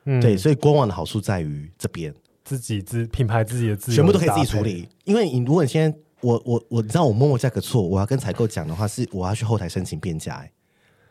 [0.04, 4.88] 嗯，对，所以官网的好处在于这边自己自品牌自己的自全部都可以自己处理。
[5.06, 10.48] 因为你如果你现在我我我你知道我摸摸价格错，我要跟采购讲的话是我要去后台申请变价，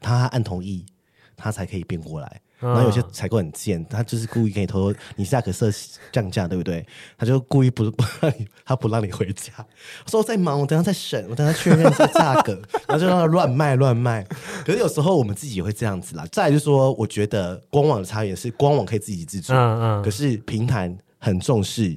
[0.00, 0.84] 他按同意，
[1.36, 2.40] 他才可以变过来。
[2.58, 5.70] 然后有些采购很贱，他就是故意给你偷偷，你价格设
[6.10, 6.84] 降价，对不对？
[7.18, 9.52] 他就故意不 不让你，他不让你回家，
[10.06, 12.52] 说我在忙，我等下再审，我等下确认一下价格，
[12.88, 14.26] 然后就让他乱卖乱卖。
[14.64, 16.24] 可是有时候我们自己也会这样子啦。
[16.32, 21.96] 再来就是说，我觉得官网的差异是官网可以自给自足，嗯嗯，可是平台很重视，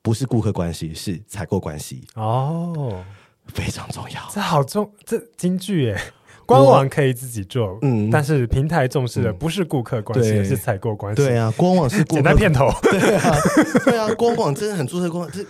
[0.00, 3.04] 不是顾客关系，是采购关系哦，
[3.48, 4.28] 非常重要。
[4.32, 6.00] 这好重，这京剧耶。
[6.46, 11.20] 官网可以自己做，嗯，但是平台重视的不是顾客关系，而是采购关系。
[11.20, 12.70] 对啊，官网是 简单片头。
[12.88, 13.36] 对啊，
[13.84, 15.44] 对啊，官网真的很注重官网，这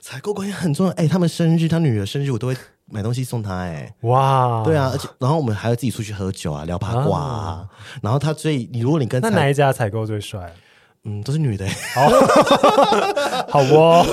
[0.00, 0.92] 采购关系很重要。
[0.94, 2.56] 哎，他们生日，他女儿生日，我都会
[2.86, 3.54] 买东西送他。
[3.58, 7.66] 哎，哇，对啊，而且然后我们还要自己出去喝酒啊，聊八卦啊。
[8.00, 10.50] 然后他最，你如果你跟那哪一家采购最帅？
[11.06, 11.66] 嗯，都是女的。
[11.94, 12.08] 好，
[13.50, 14.06] 好哦，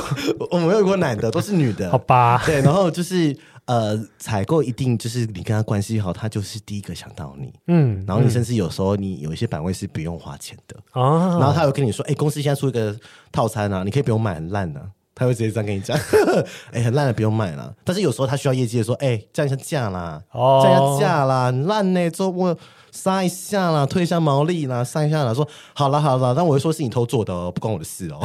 [0.51, 1.89] 我没有过男的，都是女的。
[1.89, 3.33] 好吧，对，然后就是。
[3.65, 7.53] 呃，采购一定就是你跟他关系好，他就是第一个想到你。
[7.67, 10.75] 嗯，然后你甚至有时候你有一些版位是不用花钱的。
[10.93, 12.93] 哦，然后他会跟你说：“哎、欸，公司现在出一个
[13.31, 14.81] 套餐啊，你可以不用买，很烂的。”
[15.15, 15.95] 他会直接这样跟你讲
[16.73, 22.57] ：“哎、欸，很烂的不用买了。”但是有时候他需要业绩的说：“哎、欸，降一下价啦，哦、降一下价啦，很烂呢，周末。”
[22.91, 28.19] 杀一下啦，推一下毛利啦，杀一下啦，说好了好了，但我会说是你偷做的，哦，不关我的事哦。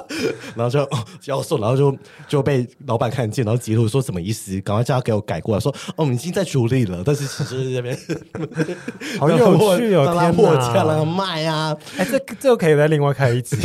[0.54, 0.86] 然后就
[1.20, 1.96] 销售，然后就
[2.28, 4.60] 就被老板看见，然后截图说什么意思？
[4.60, 7.98] 赶快叫他给我改过来，说哦，我们已经在处理了，但是其实这边
[9.18, 11.76] 好有趣哦，让他破价让他卖啊！
[11.96, 13.56] 哎，这这可以再另外开一集，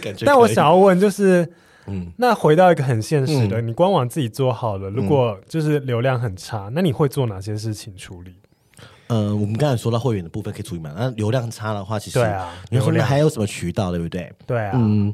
[0.00, 0.24] 感觉。
[0.24, 1.46] 但我想要问就是，
[1.86, 8.34] 嗯，那回到一个很现实的，嗯、你官网自己做好了，如果就是流量很差，那你会做哪些事情处理？
[9.10, 10.94] 呃，我们刚才说到会员的部分可以处理嘛？
[10.96, 14.32] 那流量差的话，其实对啊，你后面还有什么渠道，对不对？
[14.46, 15.12] 对啊，嗯，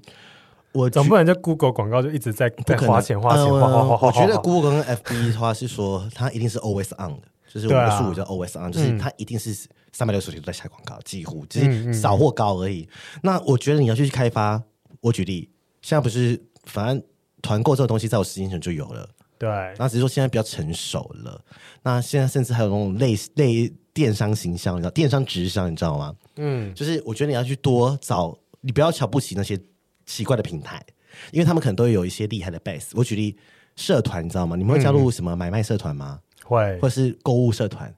[0.73, 4.07] 我总不能就 Google 广告就一直在在花钱花钱花花花花。
[4.09, 12.87] 我觉得 Google 跟 FB 的话是说，它一定是 always on 的，就是我们的术语叫 always on，就是它一定是三百六十天都在下广告，几乎就是少或高而已。
[13.23, 14.63] 那我觉得你要去开发，
[15.01, 15.49] 我举例，
[15.81, 17.03] 现在不是反正
[17.41, 21.41] 团购这个东西在我十年前就有了，对，那只是说现在比较成熟了。
[21.83, 23.73] 那现在甚至还有那种类类。
[23.97, 26.15] 电商行销，你知道电商直销，你知道吗？
[26.37, 29.59] 嗯，就是我觉得你要去多找，你不要瞧不起那些
[30.05, 30.85] 奇怪的平台，
[31.33, 32.91] 因为他们可能都有一些厉害的 base。
[32.93, 33.35] 我举例，
[33.75, 34.55] 社团，你知道吗？
[34.55, 36.21] 你们会加入什么买卖社团吗？
[36.45, 37.95] 会，或者是购物社团，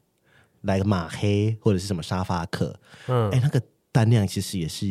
[0.61, 2.79] 来个马黑或者是什么沙发客？
[3.09, 4.87] 嗯，哎，那个单量其实也是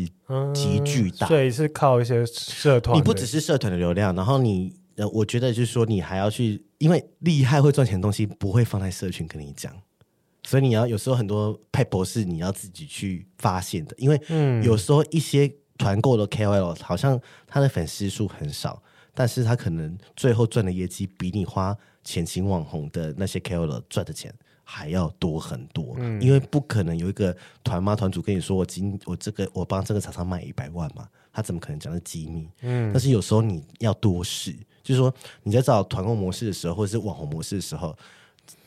[0.53, 2.97] 极巨大，所以是靠一些社团。
[2.97, 9.73] 你不只是社团的流量，然后你呃，我觉得就是说你还要去，因为厉害会赚钱的东西不会放在社群跟你讲。
[10.47, 14.17] 所以你要有时候很多撇步是你要自己去发现的，因为
[14.63, 18.81] 有时候一些团购的 KOL 好像他的粉丝数很少，
[19.13, 24.33] 但是他可能最后赚的业绩比你花钱请网红的那些 KOL 赚的钱
[24.63, 25.95] 还要多很多。
[25.97, 32.49] 嗯，因为不可能有一个团妈团主跟你说我今我这个我帮这个厂商卖一百万嘛，他怎么可能讲的机密？
[32.61, 37.93] 嗯，但是有时候你要多试，就是说你在找团购模式的时候，或者是网红模式的时候。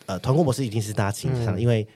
[0.07, 1.87] 呃，团购模式一定是大家倾向，嗯、因为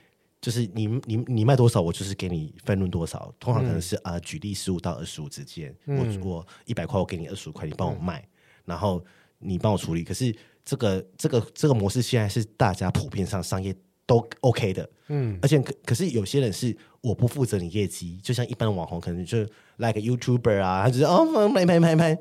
[0.41, 3.33] 就是你你你卖多少，我就是给你分润多少。
[3.39, 8.27] 通常可能是啊、嗯呃，举例十五到二十五之间，嗯、我我一百块，我给你二十五块，你帮我卖，嗯、
[8.65, 9.03] 然后
[9.39, 10.03] 你帮我处理。
[10.03, 10.33] 可是
[10.63, 13.75] 这个这个这个模式现在是大家普遍上商业
[14.05, 19.39] 都 OK 的，嗯，而且可可是有些人是我不负责你业绩，就像一般的网红，可能就
[19.77, 22.17] like YouTuber 啊，他就是哦拍拍拍拍，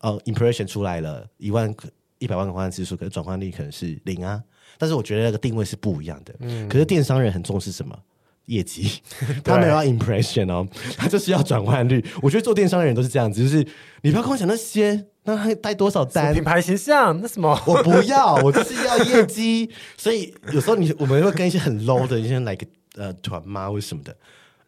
[0.00, 1.74] 哦 impression 出来了一万
[2.18, 4.42] 一百万个观看次数，可是转换率可能是零啊。
[4.78, 6.34] 但是我觉得那个定位是不一样的。
[6.40, 7.98] 嗯，可是电商人很重视什么？
[8.46, 9.00] 业绩，
[9.42, 10.68] 他没有要 impression 哦，
[10.98, 12.04] 他就是要转换率。
[12.20, 13.66] 我觉得做电商的人都是这样子，就是
[14.02, 16.34] 你不要跟我讲那些，那他带多少单？
[16.34, 17.58] 品牌形象那什么？
[17.66, 19.70] 我不要，我就是要业绩。
[19.96, 22.66] 所以有时候你我们会跟一些很 low 的一些来个
[22.96, 24.14] 呃团妈或什么的，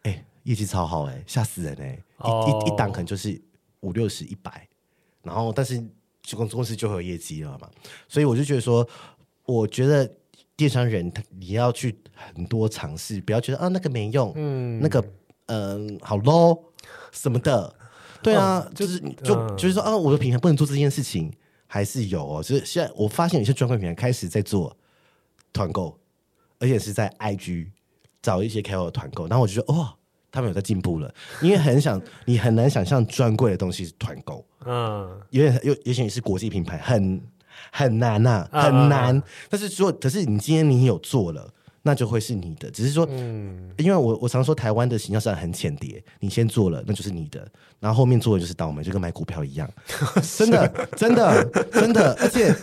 [0.01, 1.99] 哎，业绩超好哎，吓死人哎！
[2.25, 3.39] 一一一档可能就是
[3.81, 4.67] 五六十一百。
[5.21, 5.77] 然后但是
[6.23, 7.69] 就公公司就会有业绩了嘛，
[8.07, 8.87] 所以我就觉得说，
[9.47, 10.07] 我觉得
[10.55, 15.03] 电商人他你要去很多尝试，不要觉得啊那个没用，嗯，那个
[15.47, 16.59] 嗯、呃、好 low
[17.11, 17.73] 什么的，
[18.21, 21.33] 对啊，哦、就是就、嗯、就是说啊，我的品牌不能做这件事情，
[21.65, 24.77] 还是有哦，就是现在我发现有些专柜品牌开始在做
[25.51, 25.97] 团购，
[26.59, 27.67] 而且是在 IG
[28.21, 29.79] 找一些 KOL 团购，然后我就说哇。
[29.79, 29.93] 哦
[30.29, 37.19] 他们有在进步了，因为很想你很难想象专柜的东西是团购，嗯，有点又尤其你是国际品牌，很
[37.71, 39.21] 很难呐、啊，很难。
[39.49, 41.49] 但是说，可是你今天你有做了，
[41.83, 42.69] 那就会是你的。
[42.71, 47.47] 只是说，嗯，因为我我常说台湾的形象是很浅碟，你先做了，那就是你的，
[47.79, 49.69] 然后后面做的就是倒霉，就跟买股票一样，
[50.37, 52.55] 真的，真的，真的，而且。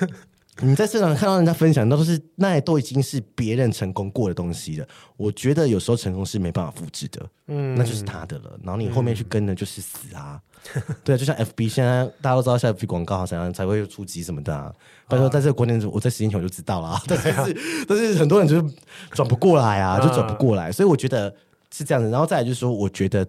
[0.62, 4.86] 你在市场看到人家分享，那都是那都已经是别人成功过的东西了。
[5.16, 8.56] 我觉得有时候成功是没办法复制的，嗯，那就是他的了。
[8.62, 10.53] 然后你后面去跟的就是死啊，嗯、
[11.04, 14.72] 对啊，就像 FB 现在大家都知道，像 FB 广告好像才会出击什么的、啊。
[15.08, 17.46] 他说在这个观念，我在十年前我就知道了，但是、啊、
[17.86, 18.74] 但是很多人就是
[19.10, 20.72] 转不过来啊，就转不过来。
[20.72, 21.34] 所以我觉得
[21.72, 22.10] 是这样子。
[22.10, 23.26] 然后再来就是说，我觉得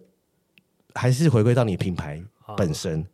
[0.93, 2.21] 还是回归到你品牌
[2.55, 3.05] 本身。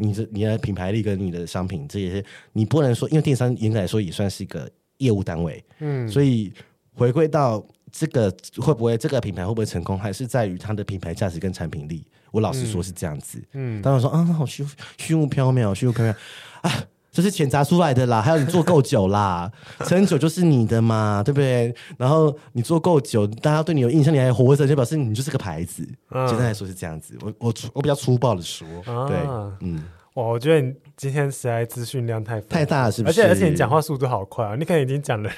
[0.00, 6.52] 你的你的品牌力跟你的商品这也是，你不能说，因为电商严格来说也算是一个业务单位，嗯，所以
[6.94, 7.60] 回归到
[7.90, 12.06] 这个会不会这个品牌会不会成功，还是在于它的品牌价值跟产品力。
[12.30, 14.66] 我老实说是这样子，嗯，当然说啊，好虚
[14.96, 16.14] 虚无缥缈，虚无缥缈
[16.62, 16.72] 啊，
[17.10, 19.50] 这是钱砸出来的啦，还有你做够久啦，
[19.86, 21.74] 撑久就是你的嘛，对不对？
[21.96, 25.82] 然后你做够久，大家对你有印象，你还活着，就表示你就是个牌子。
[26.10, 29.16] 嗯、简单来说是这样子，我我我比较粗暴的说，啊、对，
[29.60, 29.82] 嗯。
[30.14, 33.22] 哇，我觉得你今天实在资讯量太太大了，是不是？
[33.22, 34.56] 而且而且你讲话速度好快啊！
[34.58, 35.30] 你可能已经讲了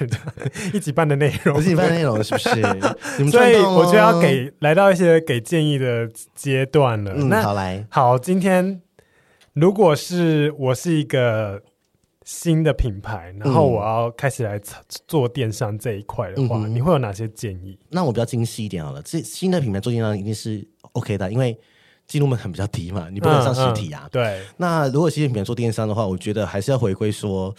[0.73, 2.49] 一集半的内容，一集半内容是不是？
[3.29, 7.13] 所以我觉得要给来到一些给建议的阶段了。
[7.15, 8.81] 嗯、那好来，好，今天
[9.53, 11.61] 如果是我是一个
[12.23, 14.59] 新的品牌，然后我要开始来
[15.07, 17.77] 做电商这一块的话，嗯、你会有哪些建议？
[17.89, 21.55] 那我比较精细一点好了，这新的品牌做电商一定是 OK 的，因为。
[22.11, 24.01] 进入门槛比较低嘛，你不能上实体啊。
[24.03, 24.41] 嗯嗯、对。
[24.57, 27.55] 那如果新品牌做电商的话，我觉得还是要回归说，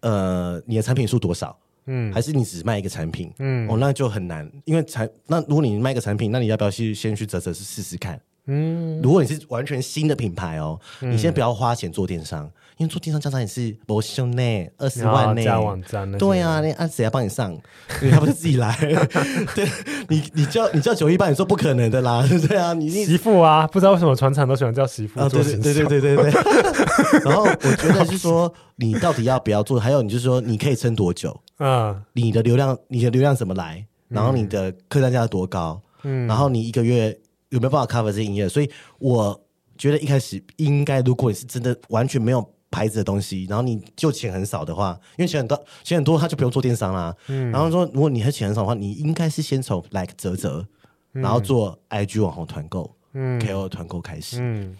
[0.00, 1.56] 呃，你的产品数多少？
[1.86, 3.32] 嗯，还是你只卖一个产品？
[3.38, 8.20] 嗯，哦，那就很难，因为产那如果你卖一个产品，那你要不要去先去折折试试看？
[8.46, 12.50] 嗯，如果你是完全新的品牌哦，嗯、你先不要花钱做电商。
[12.76, 17.56] 因为做电商加长也是不少呢，二十万呢，网站对啊，那按谁来帮你上？
[18.02, 18.76] 你还不是自己来？
[19.54, 19.64] 对，
[20.08, 26.42] 你你叫你叫九一八，你说不可能的啦， 对啊，你媳妇啊，不知道为什么船厂都喜欢叫媳妇做行销，对对对对对对。
[27.24, 29.78] 然后我觉得是说，你到底要不要做？
[29.78, 31.40] 还有你就是说，你可以撑多久？
[31.60, 33.86] 嗯，你的流量，你的流量怎么来？
[34.08, 35.80] 然后你的客单价多高？
[36.02, 37.16] 嗯，然后你一个月
[37.50, 38.48] 有没有办法 cover 这些营业？
[38.48, 38.68] 所以
[38.98, 39.40] 我
[39.78, 42.44] 觉得一开始应该，如果你是真的完全没有。
[42.74, 47.16] 牌子的东西，然后你就钱很少的话，因为钱很多，钱很多，他就不用做电商啦。
[47.28, 50.66] 嗯，然后说，如果你还钱很少的话，你应该是先从 like 泽泽，
[51.12, 54.76] 然后做 IG 网红团购，嗯，KOL 团购开始，嗯，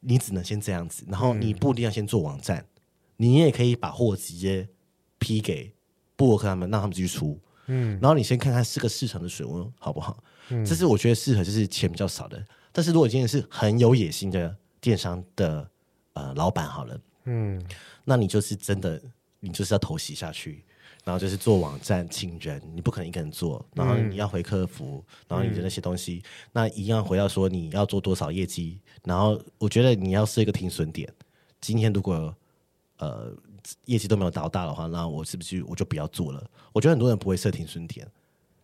[0.00, 2.66] 你只能先这样子，然后你不一定要先做网站，嗯、
[3.18, 4.68] 你也可以把货直接
[5.20, 5.72] 批给
[6.16, 10.18] 布洛克他们，让他们继续出，嗯，然后你先看看这个市场的水温好不好，
[10.48, 15.70] 嗯，这是我觉得适合就是钱比较少的，但是如果今天是很有野心的电商的
[16.14, 16.98] 呃老板好了。
[17.24, 17.62] 嗯，
[18.04, 19.00] 那你就是真的，
[19.40, 20.64] 你就是要投洗下去，
[21.04, 31.10] 然后就是做网站请人，你不可能一个人做，然后你要回客服，然后你的那些东西，那一样回到说你要做多少业绩，然后我觉得你要设一个停损点，
[31.60, 32.34] 今天如果
[32.98, 33.32] 呃
[33.84, 36.50] 业绩都没有达到大的话，那我是不是我就不要做了？
[36.72, 38.06] 我觉得很多人不会设停损点，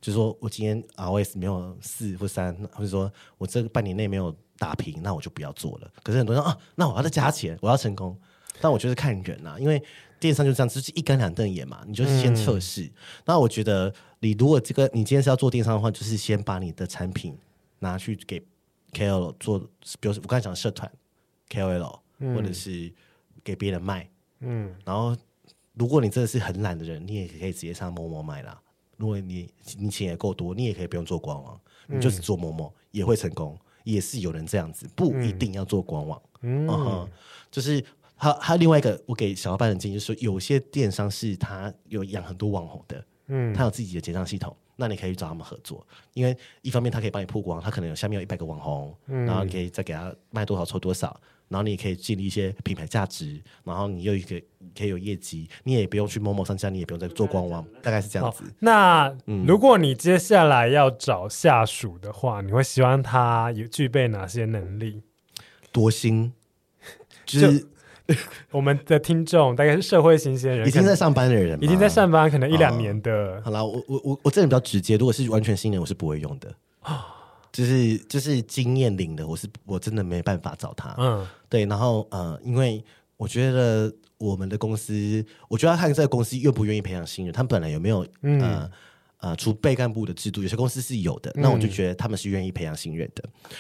[0.01, 5.93] 就是说我今天 ROS 没有四或三，或者说我这个半年内没有打平，那我就不要做了。
[6.03, 8.19] 可是很多人说啊，那我要再加钱，我要成功。
[8.61, 9.83] 但我觉得看人啊，因为
[10.19, 11.85] 电商就这样，就是一竿两瞪眼嘛。
[11.87, 12.83] 你就是先测试。
[12.83, 12.93] 嗯、
[13.27, 17.37] 那我觉得，你如果这个你今天是要做电商的话，就是先把你的产品
[17.81, 18.43] 拿去给
[18.93, 19.59] KOL 做，
[20.01, 20.91] 比如说我刚才讲的社团
[21.51, 22.91] KOL，嗯、或者是
[23.45, 24.09] 给别人卖。
[24.41, 24.75] 嗯。
[24.87, 25.15] 然后，
[25.75, 28.59] 如果你真的是很懒的人，你也可以直接上 Momo 卖啦。
[28.97, 36.23] 如果你你钱也够多，你也可以不用做官网，你就是做 Momo 也会成功，也是有人这样子，不一定要做官网。
[36.41, 36.67] 嗯。
[36.67, 37.09] 嗯
[37.51, 37.85] 就是。
[38.17, 54.41] 还还有另外一个，我给小伙伴的建议就是说，有些电商是他有养很多网红的，嗯，他有自己的结账系统，那你可以找他们合作，因为一方面他可以帮你曝光，他可能有下面有一百个网红，嗯，然后你可以再给他卖多少抽多少，然后你也可以建立一些品牌价值，然后你又一个
[54.75, 58.45] 可以有业绩，你也不用去某某商家，你也不用再做官网，大概是这样子。
[58.61, 65.03] 那、嗯、如果你接下来要找下属的话，你会希望他有具备哪些能力？
[65.71, 66.33] 多心，
[67.27, 67.67] 就是。
[68.51, 73.11] 我们的听众大概是社会新鲜人，已经在上班的人，已经在上班，可能一两年的。
[73.11, 76.55] 哦、好了，我我我我这人比较直接，如果是完全新人，我是不会用的。
[77.53, 80.95] 就是就是经验领的，我是我真的没办法找他。
[80.99, 82.85] 嗯，对，然后呃，因为
[83.17, 88.71] 我觉得我们的公司，我觉得要看这个公司愿不愿意培养新人，他们本来有没有、嗯、呃。
[89.19, 93.25] 呃，储备干部的制度，有些公司是有的，那我就觉得他们是愿意培养新人的。
[93.25, 93.51] 嗯、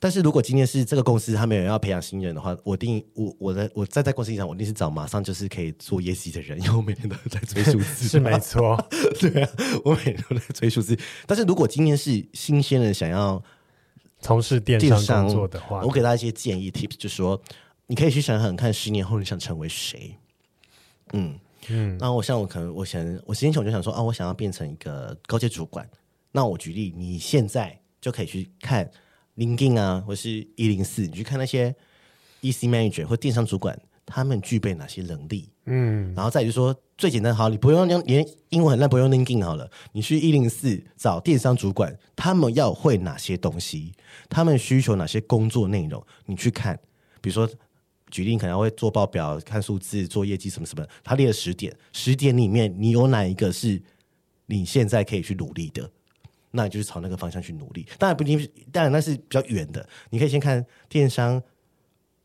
[0.00, 8.76] 但是如果今天是这个公司他们有要培养新人的话，我定我我的我在在公司上，我一定是找马上就是可以做业绩的人，因为我每天都在追数字，是没错，
[9.20, 9.50] 对啊，
[9.84, 10.98] 我每天都在追数字。
[11.26, 13.40] 但是如果今天是新鲜人想要
[14.20, 17.40] 从事电商工作的话，我给大家一些建议 tips，就是说
[17.86, 20.16] 你可以去想想看，十年后你想成为谁？
[21.12, 21.38] 嗯。
[21.68, 25.86] 嗯，那我像我可能我想我十年前我就想说啊，我想要变成一个高阶主管。
[26.32, 28.90] 那我举例，你现在就可以去看
[29.40, 31.74] LinkedIn 啊，或是一零四，你去看那些
[32.42, 33.76] EC manager 或电商主管，
[34.06, 35.48] 他们具备哪些能力？
[35.64, 43.92] 嗯，然后再就是说最简单，好，你不用用连英文很烂，不用 LinkedIn 好了，你去一零四找电商主管，他们要会哪些东西？
[44.28, 46.06] 他们需求哪些工作内容？
[46.26, 46.78] 你去看，
[47.20, 47.50] 比如说。
[48.12, 53.80] 举例可能会做报表、看数字、做业绩什么什么，他列了十点，十点里面你有哪一个是
[54.46, 55.88] 你现在可以去努力的？
[56.52, 57.86] 那你就是朝那个方向去努力。
[57.98, 59.86] 当然不一定，当然那是比较远的。
[60.10, 61.42] 你可以先看电商，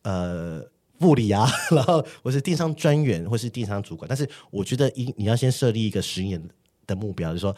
[0.03, 0.63] 呃，
[1.01, 4.07] 物理啊， 然后或是电商专员，或是电商主管。
[4.07, 6.41] 但是我觉得一你要先设立一个十年
[6.87, 7.55] 的目标，就是说，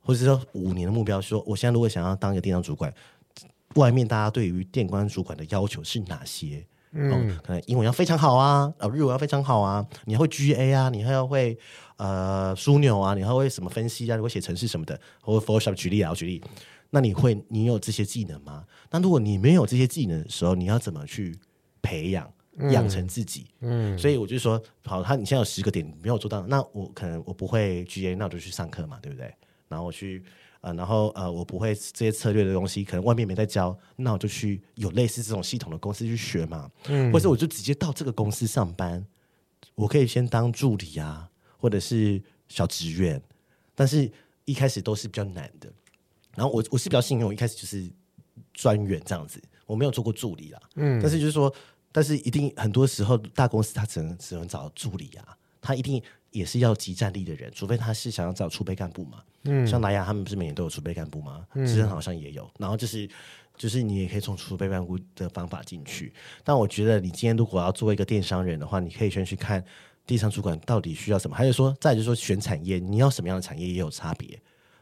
[0.00, 2.92] 或者说五年的目标，说我现在如果想要当一个电商主管，
[3.74, 6.66] 外面大家对于电商主管的要求是哪些？
[6.92, 11.56] 嗯、哦，可能英文要非常好啊，呃，日文要非常好啊，你还会 GA 啊，你还要会
[11.96, 16.42] 呃枢纽啊，你还会什么分析啊，你会写程式什么的，或者 Photoshop 举例啊，我举例，
[16.90, 18.64] 那你会你有这些技能吗？
[18.90, 21.38] 那如果你没有这些技能的时候，你要怎么去
[21.80, 22.28] 培养
[22.72, 23.46] 养成自己？
[23.60, 29.32] 嗯，所以我就说，好，他你现在有十个点没有做到，那我可能我不会 GA，那我就去上课嘛，对不对？
[29.68, 30.22] 然后我去。
[30.62, 39.02] 呃，然后呃，我不会这些策略的东西，可能外面没在教，那我就去有类似这种系统的公司去学嘛，嗯，或者我就直接到这个公司上班，
[39.74, 43.22] 我可以先当助理啊，或者是小职员，
[43.74, 44.10] 但是
[44.44, 45.72] 一开始都是比较难的。
[46.36, 47.90] 然后我我是比较幸运，我一开始就是
[48.52, 51.50] 专员这样子，我没有做过助理啦，嗯，但是就是说，
[51.90, 56.02] 但是一定很多时候大公司他只能只能找助理啊，他一定。
[56.30, 59.22] 也是要集战力的人，除非他是想要找储备干部嘛。
[59.44, 61.46] 嗯，像莱雅他们不是每年都有储备干部吗？
[61.54, 62.48] 嗯，之前好像也有。
[62.58, 63.08] 然后就是，
[63.56, 66.12] 就是你也可以从储备干部的方法进去。
[66.44, 69.64] 但我觉得，你今天如果要做一个电商人的话，你可以先去看
[70.06, 71.34] 电商主管到底需要什么。
[71.34, 74.38] 还有说，再就是说选产业，你要什么样的产业也有差别。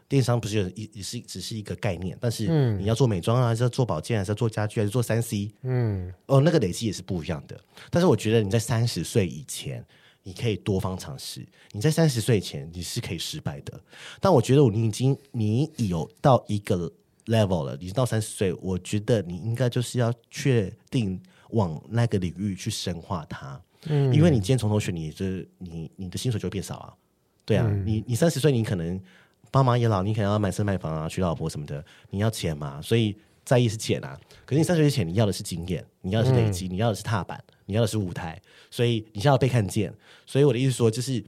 [0.09, 2.47] 电商不是一也是只是一个概念，但是
[2.77, 5.51] 你要做美妆啊，还是要做保健，还是要做家具，还是做三 C？
[5.61, 7.57] 嗯，哦，那个累积也是不一样的。
[7.89, 9.85] 但是我觉得你在三十岁以前。
[10.23, 11.45] 你可以多方尝试。
[11.71, 13.79] 你在三十岁前你是可以失败的，
[14.19, 16.91] 但我觉得你已经你有到一个
[17.25, 21.19] level 了，你到三十岁，我觉得你应该就是要确定
[21.51, 23.61] 往那个领域去深化它。
[23.85, 26.93] 嗯，因为你今天从头学，你这你你的薪水就会变少啊。
[27.45, 28.99] 对啊，嗯、你你三十岁，你可能
[29.49, 33.15] 爸妈也老，你可能要买车买房啊，娶老婆什么的，你要钱嘛，所以
[33.45, 34.19] 在意是钱啊。
[34.45, 37.43] 可是你三十岁前，你要的是经验，你要的是累积，嗯、你要的是踏板。
[37.69, 38.41] 你要的是舞台，
[38.71, 39.93] 所以你现在要被看见。
[40.25, 41.23] 所以我的意思说，就是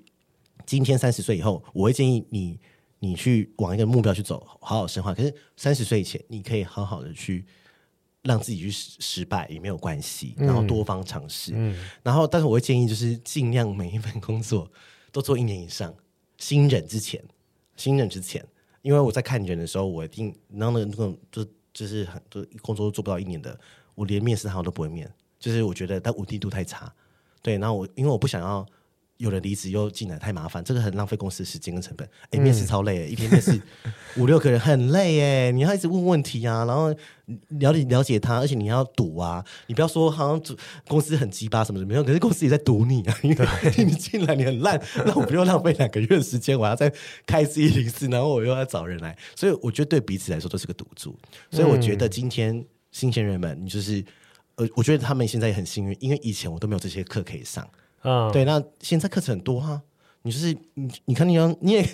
[0.66, 2.60] 今天三十岁以后，我会建议你，
[2.98, 5.14] 你去往一个目标去走，好好深化。
[5.14, 7.46] 可是三十岁以前，你可以好好的去
[8.24, 11.52] 让自己去失失败也没有关系，然后多方尝试。
[11.56, 14.68] 嗯，然后，但是我会建议，就是尽量每一份工作
[15.12, 15.94] 都做一年以上。
[16.40, 17.24] 新人之前，
[17.76, 18.44] 新人之前，
[18.82, 23.56] 因为我在看人的时候，我一定然后那个就就是很多工作都做不到一年的，
[23.94, 25.08] 我连面试他都不会面。
[25.42, 26.94] 就是我觉得它稳定度太差，
[27.42, 28.64] 对，然后我因为我不想要
[29.18, 32.08] 有人离职又进来太麻烦，这个很浪费公司的时间跟成本。
[32.30, 33.60] 哎，面试超累，一天面试
[34.18, 36.90] 五六个人很累哎，你要一直问问题啊，然后
[37.60, 43.48] 了解了解他，而且你要赌啊，你不要说好像公司很鸡巴什么的没有，可是公司也在赌你啊，因为
[43.84, 46.92] 你进来你很烂，那我不用浪费两个月的时间，我要再
[47.26, 51.18] 开一零四，然后我又要找人来，所以我觉得对彼此来说都是个赌注。
[51.50, 54.04] 所以我觉得今天新鲜人们，你就是。
[54.56, 57.68] 呃，我觉得他们现在也很幸运，因为以前我都没有这些课可以上。
[58.04, 58.34] 嗯，oh.
[58.34, 59.82] 对，那现在课程很多哈、啊，
[60.24, 61.90] 你就是你，你看你要你也，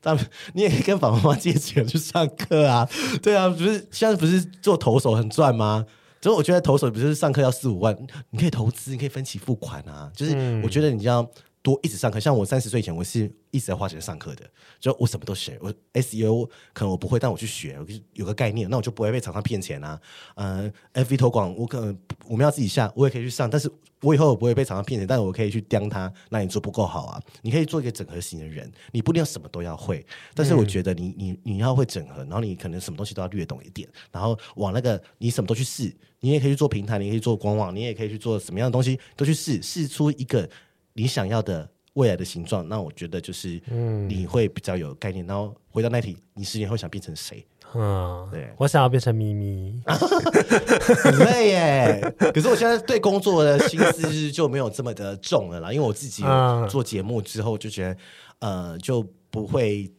[0.00, 2.88] 他们你也可以跟爸爸妈妈借钱去上课啊。
[3.22, 5.84] 对啊，不是现在不是做投手很赚吗？
[6.22, 7.96] 所以我觉得投手不是上课要四五万，
[8.30, 10.10] 你可以投资，你可以分期付款啊。
[10.14, 11.28] 就是我觉得你要
[11.66, 12.20] 多一直上课。
[12.20, 14.48] 像我三十岁以前，我是一直在花钱上课的，
[14.78, 15.58] 就我什么都学。
[15.60, 20.00] 我 SEO 可能我不会，但我去学，我有个概念，那我就不会被厂商骗钱啊。
[20.36, 21.98] 嗯、呃，FB 投广，我可能
[22.28, 23.68] 我们要自己下，我也可以去上，但是
[24.02, 27.20] 我以后我不会被厂商骗钱，但是我可以去刁他，那你做不够好啊。
[27.42, 35.92] 你可以做一个整合型的人，你不一定要什么都要会，但是我觉得你你你要会整合，然后你可能什么东西都要略懂一点，然后往那个你什么都去试。
[36.20, 40.48] 你也可以去做平台，你也可以做官网，你也可以去做什么样的东西都去试，试出一个
[40.96, 42.66] 你想要的未来的形状。
[42.68, 45.24] 那我觉得就是，嗯，你会比较有概念。
[45.26, 47.46] 然后回到那题，你十年后想变成谁？
[47.74, 52.14] 嗯，对，我想要变成咪咪， 很累耶。
[52.34, 56.24] 可是我现在对工作的心思就没有这么的重了啦，因为我自己
[56.68, 57.96] 做节目之后就觉得，
[58.40, 59.90] 呃，就不会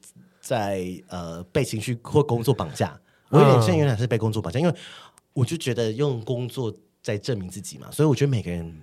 [0.41, 2.99] 再呃被情绪或工作绑架。
[3.29, 4.73] 我有点像原来是被工作绑架，因为。
[5.33, 8.75] 我就觉得用工作在证明自己嘛，所以我觉得每个人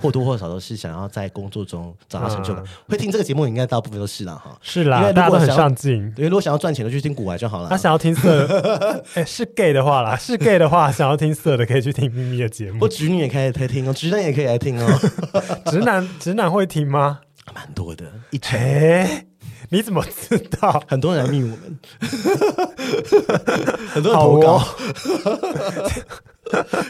[0.00, 2.62] 或多或少都是想要在工作中找到成就感。
[2.64, 4.56] 嗯、会听这个节目，应该大部分都是啦哈。
[4.62, 5.96] 是啦，因为大家都很上进。
[6.16, 7.68] 因为如果想要赚钱的，就去听古玩就好了。
[7.68, 8.46] 他想要听色，
[9.14, 12.78] 哎、欸，是 gay 的话啦，是 gay 的话，想要听色的可以去听咪咪的节目。
[12.80, 15.00] 我直女也可以来听哦，直男也可以来听哦。
[15.70, 17.20] 直男直男会听吗？
[17.54, 18.58] 蛮多的，一群。
[18.58, 19.26] 欸
[19.68, 20.82] 你怎么知道？
[20.88, 21.78] 很多人来密我们，
[23.92, 24.64] 很多人投稿，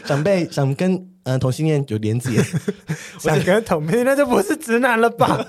[0.05, 0.93] 想被想跟
[1.23, 2.41] 嗯、呃、同性恋有连接，
[3.19, 5.45] 想跟同性恋那就不是直男了吧？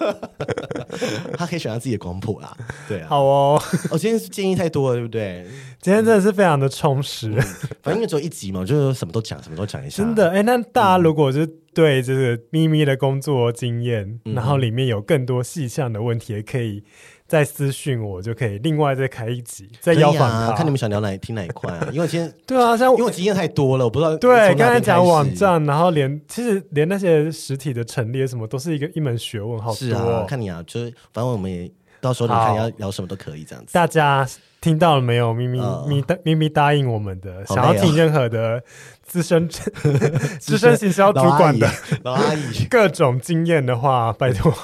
[1.38, 2.54] 他可以选择自己的光谱啦，
[2.88, 3.06] 对啊。
[3.08, 5.46] 好哦，我、哦、今天建议太多了，对不对？
[5.80, 7.42] 今天真的是非常的充实，嗯、
[7.82, 10.02] 反正因为只有一集嘛，就是什么都讲，什么都讲一下。
[10.02, 16.84] 真的，哎、欸，那大家如果是对就是咪咪的工作经验，嗯、然后里面有更多细项的问题，也可以。
[17.28, 21.88] 再私讯我就可以，另外再开一集，再邀访他、啊，看你们想聊哪听哪一块啊？
[21.90, 24.14] 因为今天 对啊，像因为我经验太多了，我不知道。
[24.18, 29.74] 对，刚才讲网站，然后连其实连那些实体的陈列什么，都是一个一门学问，好多、哦。
[29.74, 31.70] 是啊，看你啊，就是反正我们也
[32.02, 33.72] 到时候你看要聊什么都可以这样子。
[33.72, 34.28] 大家
[34.60, 35.32] 听到了没有？
[35.32, 35.58] 咪咪
[35.88, 38.62] 咪咪咪答应我们的，哦、想要听任何的
[39.02, 39.48] 资深
[40.40, 41.68] 资深行销主管的
[42.02, 44.54] 老阿姨 各种经验的话，拜托。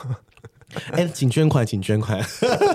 [0.93, 2.23] 哎，请捐款，请捐款，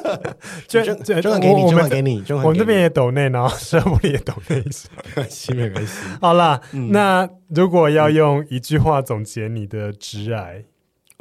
[0.67, 5.93] 捐捐捐款给你，捐款给你，我们这边也抖内，然后社部也抖内一下，没关系，没关系。
[6.19, 10.63] 好啦，嗯、那如果要用一句话总结你的职涯，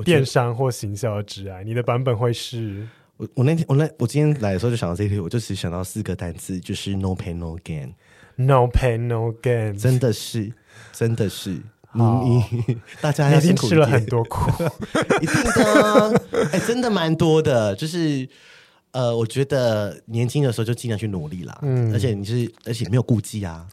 [0.02, 2.89] 电商或行销的职癌，你的版本会是？
[3.19, 7.55] 我我那天我那我今天来的时候就想到这一题，我就只想到四个单词，就是 no pain no
[8.36, 10.52] gain，no pain no gain，真的是，
[10.92, 11.62] 真的是。
[11.94, 14.50] 你你 大家要辛苦一定吃了很多苦，
[15.20, 17.76] 一定的，哎、欸，真的蛮多的。
[17.76, 18.26] 就是
[18.92, 23.66] 呃，我觉得年轻的时候就尽量去努力啦，嗯，而且你是而且没有顾忌啊，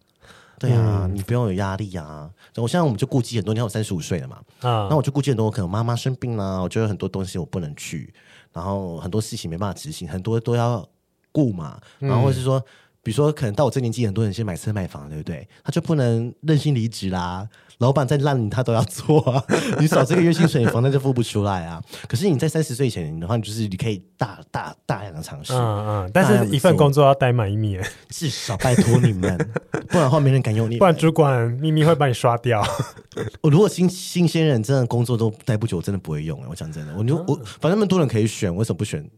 [0.57, 2.29] 对啊，嗯、你不用有压力啊。
[2.57, 8.13] 我现在我们就顾忌很多，你看我三十五岁了嘛，啊，那我就顾忌很多，我可能妈妈生病啦，我觉得很多东西我不能去，
[8.51, 10.85] 然后很多事情没办法执行，很多都要
[11.31, 12.63] 顾嘛，然后或是说，嗯、
[13.01, 15.47] 比如说可能到我这年纪，很多人先买车买房，对不对？
[15.63, 17.47] 他就不能任性离职啦。
[17.79, 19.41] 老板再烂，他都要做啊！
[19.79, 21.81] 你少这个月薪水，房贷就付不出来啊！
[22.09, 26.11] 可是你在三十岁前的话，你就是你可以大大大量的尝试，嗯嗯。
[26.13, 29.37] 但是一份工作要待满一年，至少拜托你们，
[29.87, 30.77] 不然的话没人敢用你。
[30.77, 32.61] 不然主管秘密会把你刷掉。
[33.39, 36.37] 我如果新新鲜人真的工作都待不久，我真的不会用。
[36.49, 39.09] 我讲真的，我就我反正那么多人可以选，为什么不选？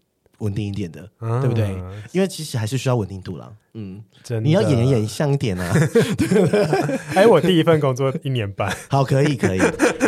[0.41, 1.69] 稳定一点的，嗯、对不对？
[2.11, 3.51] 因为其实还是需要稳定度啦。
[3.73, 5.73] 嗯，真的你要演演像一点啊。
[7.15, 9.59] 哎，我第一份工作一年半，好，可以可以，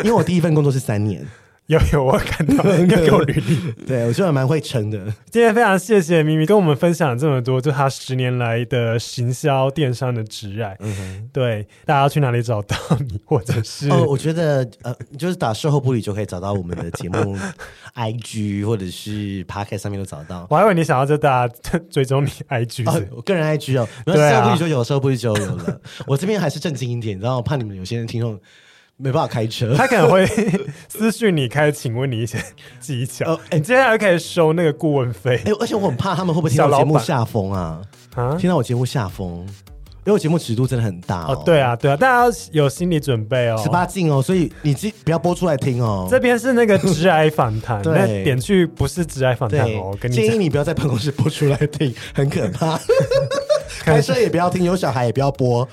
[0.04, 1.26] 因为我第一份工作是三年。
[1.68, 3.72] 有有，我看到应该给我履历。
[3.88, 5.00] 对，我觉得蛮会撑的。
[5.32, 10.76] 今天非常谢谢咪咪跟我们分享了这么多，就他十年来的行销电商的职涯。
[10.80, 12.76] 嗯哼，对，大家要去哪里找到
[13.10, 17.38] 你，或者是哦，我觉得呃，就是打售后不理就可以找到我们的节目，
[17.96, 20.46] IG 或者是 Podcast 上面都找到。
[20.50, 25.82] 我还以为你想要就大家追踪你 IG，哦，我个人 IG 哦，售后不理就有，售后不理就有了。
[26.08, 28.38] 我这边还是正经一点，然后我怕你们有些人听众。
[29.04, 30.26] 没办法开车， 他可能会
[30.88, 32.42] 私讯你，开请问你一些
[32.80, 33.34] 技巧。
[33.34, 35.42] 哎、呃，你接下来可以收那个顾问费。
[35.46, 37.82] 哎，而且我很怕他们会不会听到节目下风啊？
[38.16, 39.46] 啊，听到我节目下风。
[40.06, 44.76] 因为我节目尺度真的很大哦，哦，对啊，对啊，大家要有心理准备哦，十八禁哦，所以你
[45.06, 46.08] 不要播出来听哦。
[46.12, 52.78] 这边是那个直癌访谈，对，点去不是直癌访谈哦，我跟你建议你不要在办公室播出来听， 很可怕。
[53.80, 55.68] 开车也不要听，有小孩也不要播，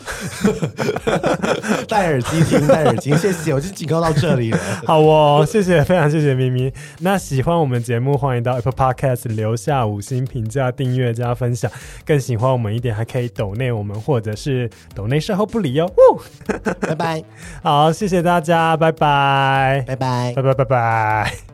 [1.87, 3.15] 戴耳机听，戴耳机。
[3.17, 4.59] 谢谢，我就警告到这里了。
[4.85, 6.73] 好哦，谢谢，非常谢谢咪咪。
[7.01, 11.71] 那喜欢我们节目，欢迎到 Apple Podcast 留下五星评价、订阅加分享。
[12.05, 14.20] 更喜欢我们一点，还可以抖内我们或。
[14.21, 15.91] 或者是抖内售后不理哦，
[16.87, 17.25] 拜拜，
[17.63, 21.50] 好，谢谢大家，拜拜，拜拜，拜拜，拜拜。